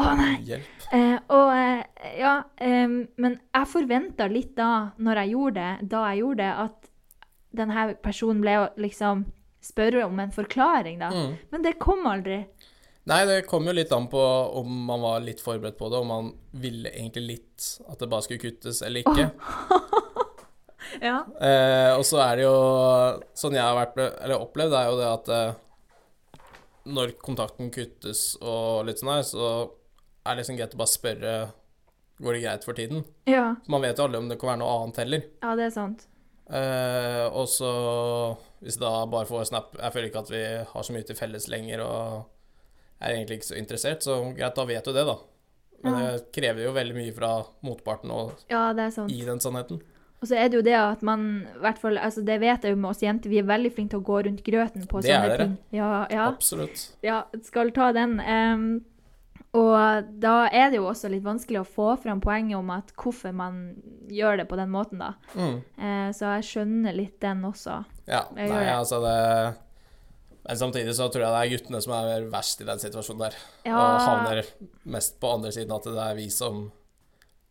[0.01, 0.35] Å nei!
[0.49, 0.85] Hjelp.
[0.97, 6.05] Eh, og eh, ja, eh, men jeg forventa litt da, når jeg gjorde det, da
[6.11, 6.91] jeg gjorde det, at
[7.61, 9.25] denne personen ble å liksom
[9.65, 11.11] spørre om en forklaring, da.
[11.13, 11.33] Mm.
[11.53, 12.43] Men det kom aldri.
[13.09, 14.21] Nei, det kom jo litt an på
[14.61, 18.27] om man var litt forberedt på det, om man ville egentlig litt at det bare
[18.27, 19.31] skulle kuttes eller ikke.
[21.01, 21.21] Ja.
[21.39, 22.55] Eh, og så er det jo
[23.39, 26.41] Sånn jeg har vært, eller opplevd, er jo det at eh,
[26.91, 29.45] når kontakten kuttes og litt sånn her, så
[30.25, 31.35] er det liksom greit å bare spørre
[32.21, 33.05] går det greit for tiden.
[33.31, 35.23] Ja, Man vet jo aldri om det kan være noe annet heller.
[35.45, 36.03] ja det er sant.
[36.51, 37.71] Eh, og så
[38.65, 40.41] hvis da bare får snap Jeg føler ikke at vi
[40.73, 42.25] har så mye til felles lenger, og
[43.01, 45.17] er egentlig ikke så interessert, så greit, da vet du det, da.
[45.83, 46.11] Men Ja.
[46.17, 47.31] det krever jo veldig mye fra
[47.65, 49.11] motparten å Ja, det er sant.
[49.11, 49.81] gi den sannheten.
[50.23, 52.75] Og så er det jo det at man, i hvert fall, altså det vet jeg
[52.75, 55.11] jo med oss jenter, vi er veldig flinke til å gå rundt grøten på Det
[55.11, 55.57] er sånne dere.
[55.73, 56.91] Ja, ja, Absolutt.
[57.03, 58.21] ja, skal ta den.
[58.21, 58.85] Um,
[59.55, 63.33] og da er det jo også litt vanskelig å få fram poenget om at hvorfor
[63.35, 65.15] man gjør det på den måten, da.
[65.35, 65.57] Mm.
[65.79, 67.81] Uh, så jeg skjønner litt den også.
[68.07, 68.27] Ja.
[68.37, 69.57] Jeg Nei, altså det
[70.47, 73.35] Men samtidig så tror jeg det er guttene som er verst i den situasjonen der.
[73.69, 74.43] Ja, Og havner
[74.89, 76.71] mest på andre siden, at det er vi som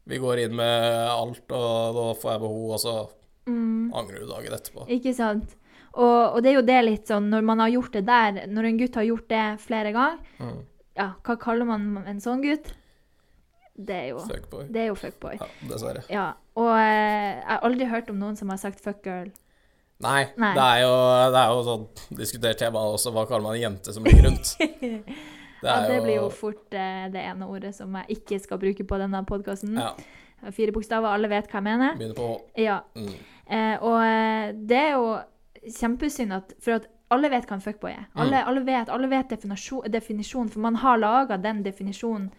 [0.10, 2.94] Vi går inn med alt, og da får jeg behov, og så
[3.46, 4.88] mm, angrer du dagen etterpå.
[4.90, 5.52] ikke sant?
[5.94, 8.66] Og, og det er jo det litt sånn, når man har gjort det der, når
[8.72, 10.64] en gutt har gjort det flere ganger, Mm.
[10.98, 12.72] ja, hva kaller man en sånn gutt?
[13.80, 14.66] Det er jo, Fuckboy.
[14.74, 15.38] det er jo fuckboy.
[15.40, 16.02] Ja, dessverre.
[16.12, 16.26] Ja,
[16.60, 19.30] og eh, jeg har aldri hørt om noen som har sagt fuck girl.
[20.00, 20.54] Nei, Nei.
[20.56, 20.92] Det, er jo,
[21.34, 21.82] det er jo sånn
[22.16, 23.12] diskutert tema også.
[23.12, 24.54] Hva kaller man en jente som ligger rundt?
[24.60, 24.94] Det
[25.68, 29.00] ja, det blir jo fort eh, det ene ordet som jeg ikke skal bruke på
[29.02, 29.76] denne podkasten.
[29.76, 29.92] Ja,
[30.56, 31.98] Fire bokstaver, alle vet hva jeg mener.
[32.00, 32.38] begynner på H.
[32.64, 33.12] Ja, Mm.
[33.52, 35.10] eh, og eh, det er jo
[35.68, 38.06] kjempesynd at For at alle vet hva en fuckboy er.
[38.14, 38.22] Mm.
[38.24, 42.30] Alle, alle vet, alle vet definisjon, definisjonen, for man har laga den definisjonen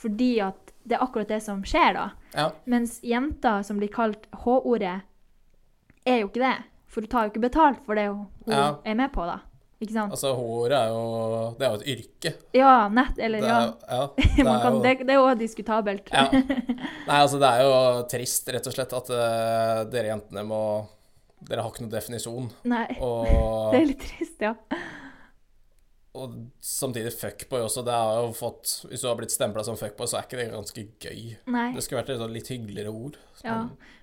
[0.00, 2.06] fordi at det er akkurat det som skjer, da.
[2.32, 2.46] Ja.
[2.72, 5.02] Mens jenter som blir kalt H-ordet,
[6.08, 6.54] er jo ikke det.
[6.90, 8.76] For hun tar jo ikke betalt for det hun Ja.
[8.84, 9.38] er med på, da.
[9.80, 10.12] Ikke sant?
[10.12, 11.02] Altså, hår er jo
[11.58, 12.32] Det er jo et yrke.
[12.58, 15.34] Ja, nett, eller Det er, jo- ja, det er kan, jo det, det er jo
[15.40, 16.10] diskutabelt.
[16.12, 16.24] ja.
[17.08, 20.62] Nei, altså, det er jo trist, rett og slett, at uh, dere jentene må
[21.40, 22.50] Dere har ikke noen definisjon.
[22.68, 23.24] Nei, Og,
[23.72, 24.50] det er litt trist, ja.
[26.18, 26.32] Og
[26.64, 27.84] samtidig fuckboy også.
[27.86, 30.48] Det har jo fått Hvis du har blitt stempla som fuckboy, så er ikke det
[30.50, 31.20] ganske gøy.
[31.54, 31.68] Nei.
[31.76, 33.20] Det skulle vært et sånn litt hyggeligere ord.
[33.46, 33.60] Ja,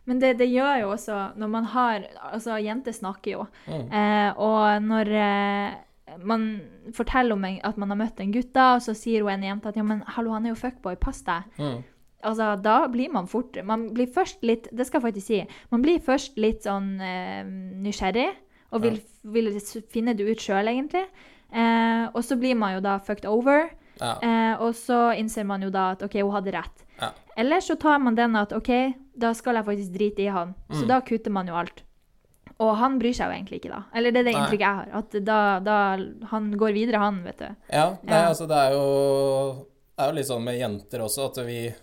[0.07, 3.43] men det, det gjør jo også når man har Altså, jenter snakker jo.
[3.67, 3.91] Mm.
[3.91, 6.47] Eh, og når eh, man
[6.95, 9.47] forteller om en, at man har møtt en gutt, da, og så sier hun en
[9.49, 11.51] jente at ja, men hallo, han er jo fuckboy, pass deg.
[11.59, 11.81] Mm.
[12.27, 15.37] Altså, da blir man fort Man blir først litt Det skal jeg faktisk si.
[15.69, 17.43] Man blir først litt sånn eh,
[17.83, 18.31] nysgjerrig,
[18.71, 19.51] og vil, vil
[19.91, 21.05] finne det ut sjøl, egentlig.
[21.53, 23.69] Eh, og så blir man jo da fucked over,
[23.99, 24.15] Ja.
[24.21, 26.83] eh, og så innser man jo da at OK, hun hadde rett.
[27.01, 27.11] Ja.
[27.37, 28.69] Eller så tar man den at OK,
[29.17, 30.55] da skal jeg faktisk drite i han.
[30.71, 30.87] Så Mm.
[30.87, 31.83] da kutter man jo alt.
[32.59, 33.83] Og han bryr seg jo egentlig ikke, da.
[33.93, 34.41] Eller det er det Nei.
[34.41, 34.87] inntrykket jeg har.
[34.93, 35.97] At da, da
[36.31, 37.55] Han går videre, han, vet du.
[37.71, 38.29] Ja, nei, Ja.
[38.29, 39.65] altså det er jo
[39.97, 41.73] Det er jo litt sånn med jenter også at vi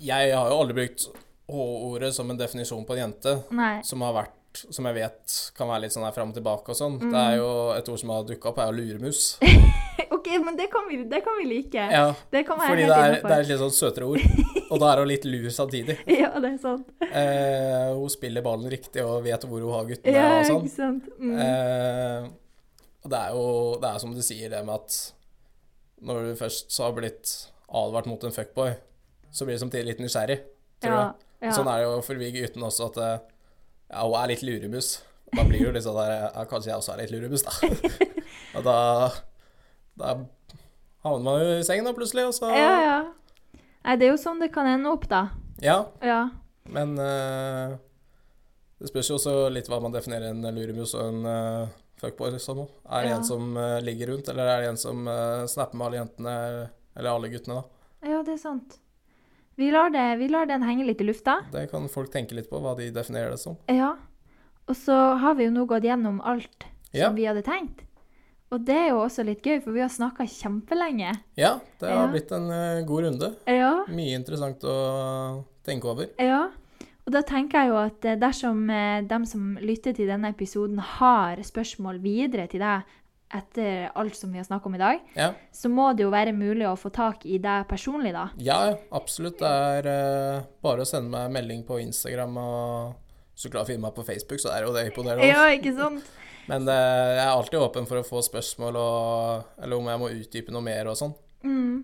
[0.00, 1.06] Jeg har jo aldri brukt
[1.50, 3.82] H-ordet som en definisjon på en jente, Nei.
[3.82, 4.30] som har vært
[4.70, 6.98] Som jeg vet kan være litt sånn her fram og tilbake og sånn.
[7.00, 7.12] Mm.
[7.14, 9.22] Det er jo et ord som har dukka opp, er jo luremus.
[10.16, 11.86] OK, men det kan vi, det kan vi like.
[11.92, 14.26] Ja, Det kan være fordi det er, det er et litt sånn søtere ord.
[14.72, 15.98] Og da er hun litt lur samtidig.
[16.22, 16.92] Ja, det er sant.
[17.08, 20.68] Eh, hun spiller ballen riktig og vet hvor hun har guttene Ja, og sånn.
[20.68, 21.08] ikke sant.
[21.18, 21.34] Mm.
[21.46, 22.30] Eh,
[23.02, 23.44] og det er jo
[23.82, 25.00] det er som du sier, det med at
[26.02, 27.32] når du først så har blitt
[27.72, 28.72] advart mot en fuckboy,
[29.32, 30.38] så blir du samtidig litt nysgjerrig,
[30.82, 31.28] tror ja, jeg.
[31.48, 31.52] ja.
[31.56, 33.20] Sånn er det jo for vi guttene også, at eh,
[33.92, 34.88] ja, hun er litt luremus.
[35.32, 37.52] Da blir det jo litt sånn der Ja, kanskje jeg også er litt luremus, da.
[38.58, 38.76] og da
[40.00, 40.10] Da
[41.04, 42.98] havner man jo i sengen da, plutselig, og så ja, ja.
[43.82, 45.22] Nei, det er jo sånn det kan ende opp, da.
[45.62, 46.20] Ja, Ja.
[46.70, 47.74] men uh,
[48.78, 51.72] det spørs jo også litt hva man definerer en luremus og en uh,
[52.02, 52.62] fuckboy som.
[52.86, 53.16] Er det Ja.
[53.18, 55.02] en som uh, ligger rundt, eller er det en som
[55.50, 56.36] snapper med alle jentene,
[56.96, 58.08] eller alle guttene, da?
[58.12, 58.78] ja, det er sant.
[59.56, 61.40] Vi lar, det, vi lar den henge litt i lufta.
[61.52, 63.56] Det kan folk tenke litt på, hva de definerer det som.
[63.68, 63.94] Ja.
[64.68, 67.10] Og så har vi jo nå gått gjennom alt som Ja.
[67.10, 67.82] vi hadde tenkt.
[68.52, 71.14] Og det er jo også litt gøy, for vi har snakka kjempelenge.
[71.36, 72.10] Ja, det har Ja.
[72.12, 73.34] blitt en eh, god runde.
[73.46, 73.84] Ja.
[73.88, 76.08] Mye interessant å tenke over.
[76.18, 76.48] Ja.
[77.06, 80.78] Og da tenker jeg jo at eh, dersom de dem som lytter til denne episoden,
[80.78, 82.82] har spørsmål videre til deg
[83.32, 86.34] etter alt som vi har snakka om i dag, Ja, så må det jo være
[86.36, 88.28] mulig å få tak i deg personlig, da.
[88.36, 88.58] ja
[88.90, 89.38] absolutt.
[89.40, 93.86] Det er uh, bare å sende meg en melding på Instagram, og så klart finne
[93.86, 95.30] meg på Facebook, så er jo det imponerende.
[95.30, 96.04] Ja, ikke sant?
[96.50, 100.12] Men uh, jeg er alltid åpen for å få spørsmål, og, eller om jeg må
[100.12, 101.16] utdype noe mer og sånn.
[101.46, 101.82] Mm.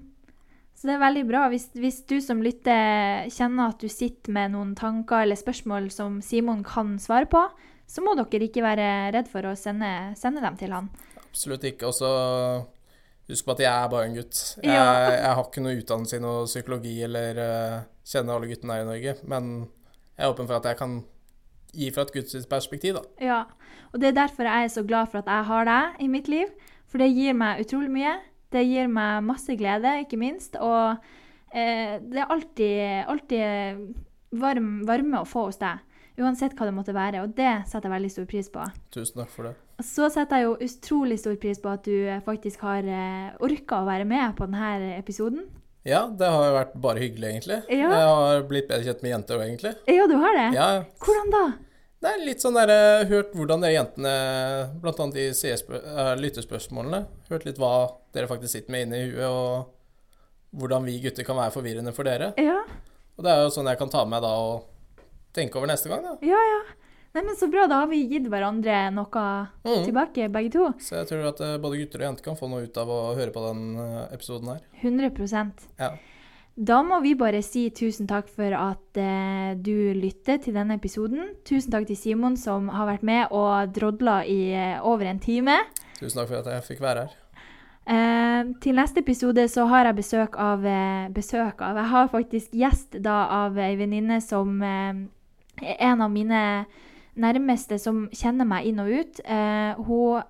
[0.79, 1.47] Så det er veldig bra.
[1.51, 6.21] Hvis, hvis du som lytter kjenner at du sitter med noen tanker eller spørsmål som
[6.23, 7.41] Simon kan svare på,
[7.89, 8.87] så må dere ikke være
[9.17, 10.91] redd for å sende, sende dem til han.
[11.29, 11.91] Absolutt ikke.
[11.91, 12.11] Og så
[13.29, 14.41] husk på at jeg er bare en gutt.
[14.65, 17.77] Jeg, jeg har ikke noe utdannelse i noe psykologi eller uh,
[18.09, 19.53] kjenner alle guttene her i Norge, men
[20.17, 20.99] jeg er åpen for at jeg kan
[21.77, 23.05] gi fra et Guds perspektiv, da.
[23.21, 23.43] Ja,
[23.93, 26.33] og det er derfor jeg er så glad for at jeg har deg i mitt
[26.33, 26.51] liv.
[26.89, 28.17] For det gir meg utrolig mye.
[28.49, 30.57] Det gir meg masse glede, ikke minst.
[30.57, 30.97] Og
[31.51, 33.95] Eh, det er alltid, alltid
[34.37, 35.81] varm, varme å få hos deg.
[36.19, 38.65] Uansett hva det måtte være, og det setter jeg veldig stor pris på.
[38.95, 39.55] Tusen takk for det.
[39.79, 43.79] Så setter jeg jo utrolig stor pris på at du eh, faktisk har eh, orka
[43.83, 45.45] å være med på denne episoden.
[45.87, 47.59] Ja, det har jo vært bare hyggelig, egentlig.
[47.71, 47.87] Ja.
[47.95, 49.73] Jeg har blitt bedre kjent med jenter òg, egentlig.
[49.87, 50.49] Ja, du har det?
[50.57, 50.69] Ja,
[51.05, 51.45] Hvordan da?
[52.03, 54.15] det er litt sånn der, eh, Hørt hvordan dere jentene,
[54.83, 57.73] blant annet i eh, lyttespørsmålene, hørt litt hva
[58.15, 62.33] dere faktisk sitter med inni huet, og hvordan vi gutter kan være forvirrende for dere.
[62.41, 62.61] Ja,
[63.19, 64.69] Og det er jo sånn jeg kan ta med da og
[65.35, 66.19] tenke over neste gang, da.
[66.27, 66.43] ja.
[66.53, 66.61] ja.
[67.19, 69.23] Nei, men Så bra, da har vi gitt hverandre noe
[69.65, 69.85] Mm.
[69.85, 70.69] tilbake, begge to.
[70.79, 73.17] Så jeg tror at eh, både gutter og jenter kan få noe ut av å
[73.17, 74.61] høre på den eh, episoden her.
[74.81, 75.91] 100 Ja.
[76.57, 81.35] Da må vi bare si tusen takk for at eh, du lytter til denne episoden.
[81.45, 85.59] Tusen takk til Simon som har vært med og drodla i eh, over en time.
[85.99, 87.17] Tusen takk for at jeg fikk være her.
[87.89, 92.51] Eh, til neste episode så har jeg besøk av eh, Besøk av Jeg har faktisk
[92.55, 95.09] gjest da av ei venninne som er
[95.59, 96.67] en av mine
[97.21, 99.21] nærmeste som kjenner meg inn og ut.
[99.25, 100.23] Eh, hun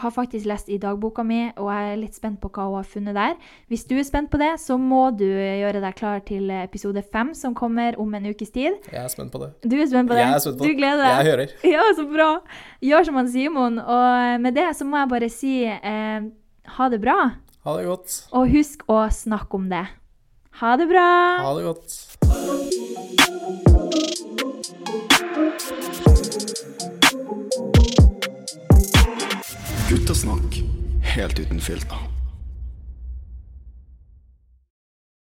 [0.00, 2.84] har faktisk lest i dagboka mi, og jeg er litt spent på hva hun har
[2.86, 3.34] funnet der.
[3.66, 7.32] Hvis du er spent på det, så må du gjøre deg klar til episode fem,
[7.34, 8.72] som kommer om en ukes tid.
[8.92, 9.50] Jeg er spent på det.
[9.66, 10.22] Du er spent på det?
[10.22, 10.70] Jeg er spent på det.
[10.70, 11.10] du gleder deg?
[11.10, 11.48] Jeg hører.
[11.74, 12.30] Ja, så bra.
[12.86, 13.78] Gjør som han Simon.
[13.82, 16.20] Og med det så må jeg bare si eh,
[16.78, 17.18] ha det bra.
[17.66, 18.08] Ha det godt.
[18.30, 19.86] Og husk å snakke om det.
[20.62, 21.08] Ha det bra!
[21.44, 21.90] Ha det godt.
[29.90, 30.54] Guttasnakk
[31.02, 32.19] helt uten filter.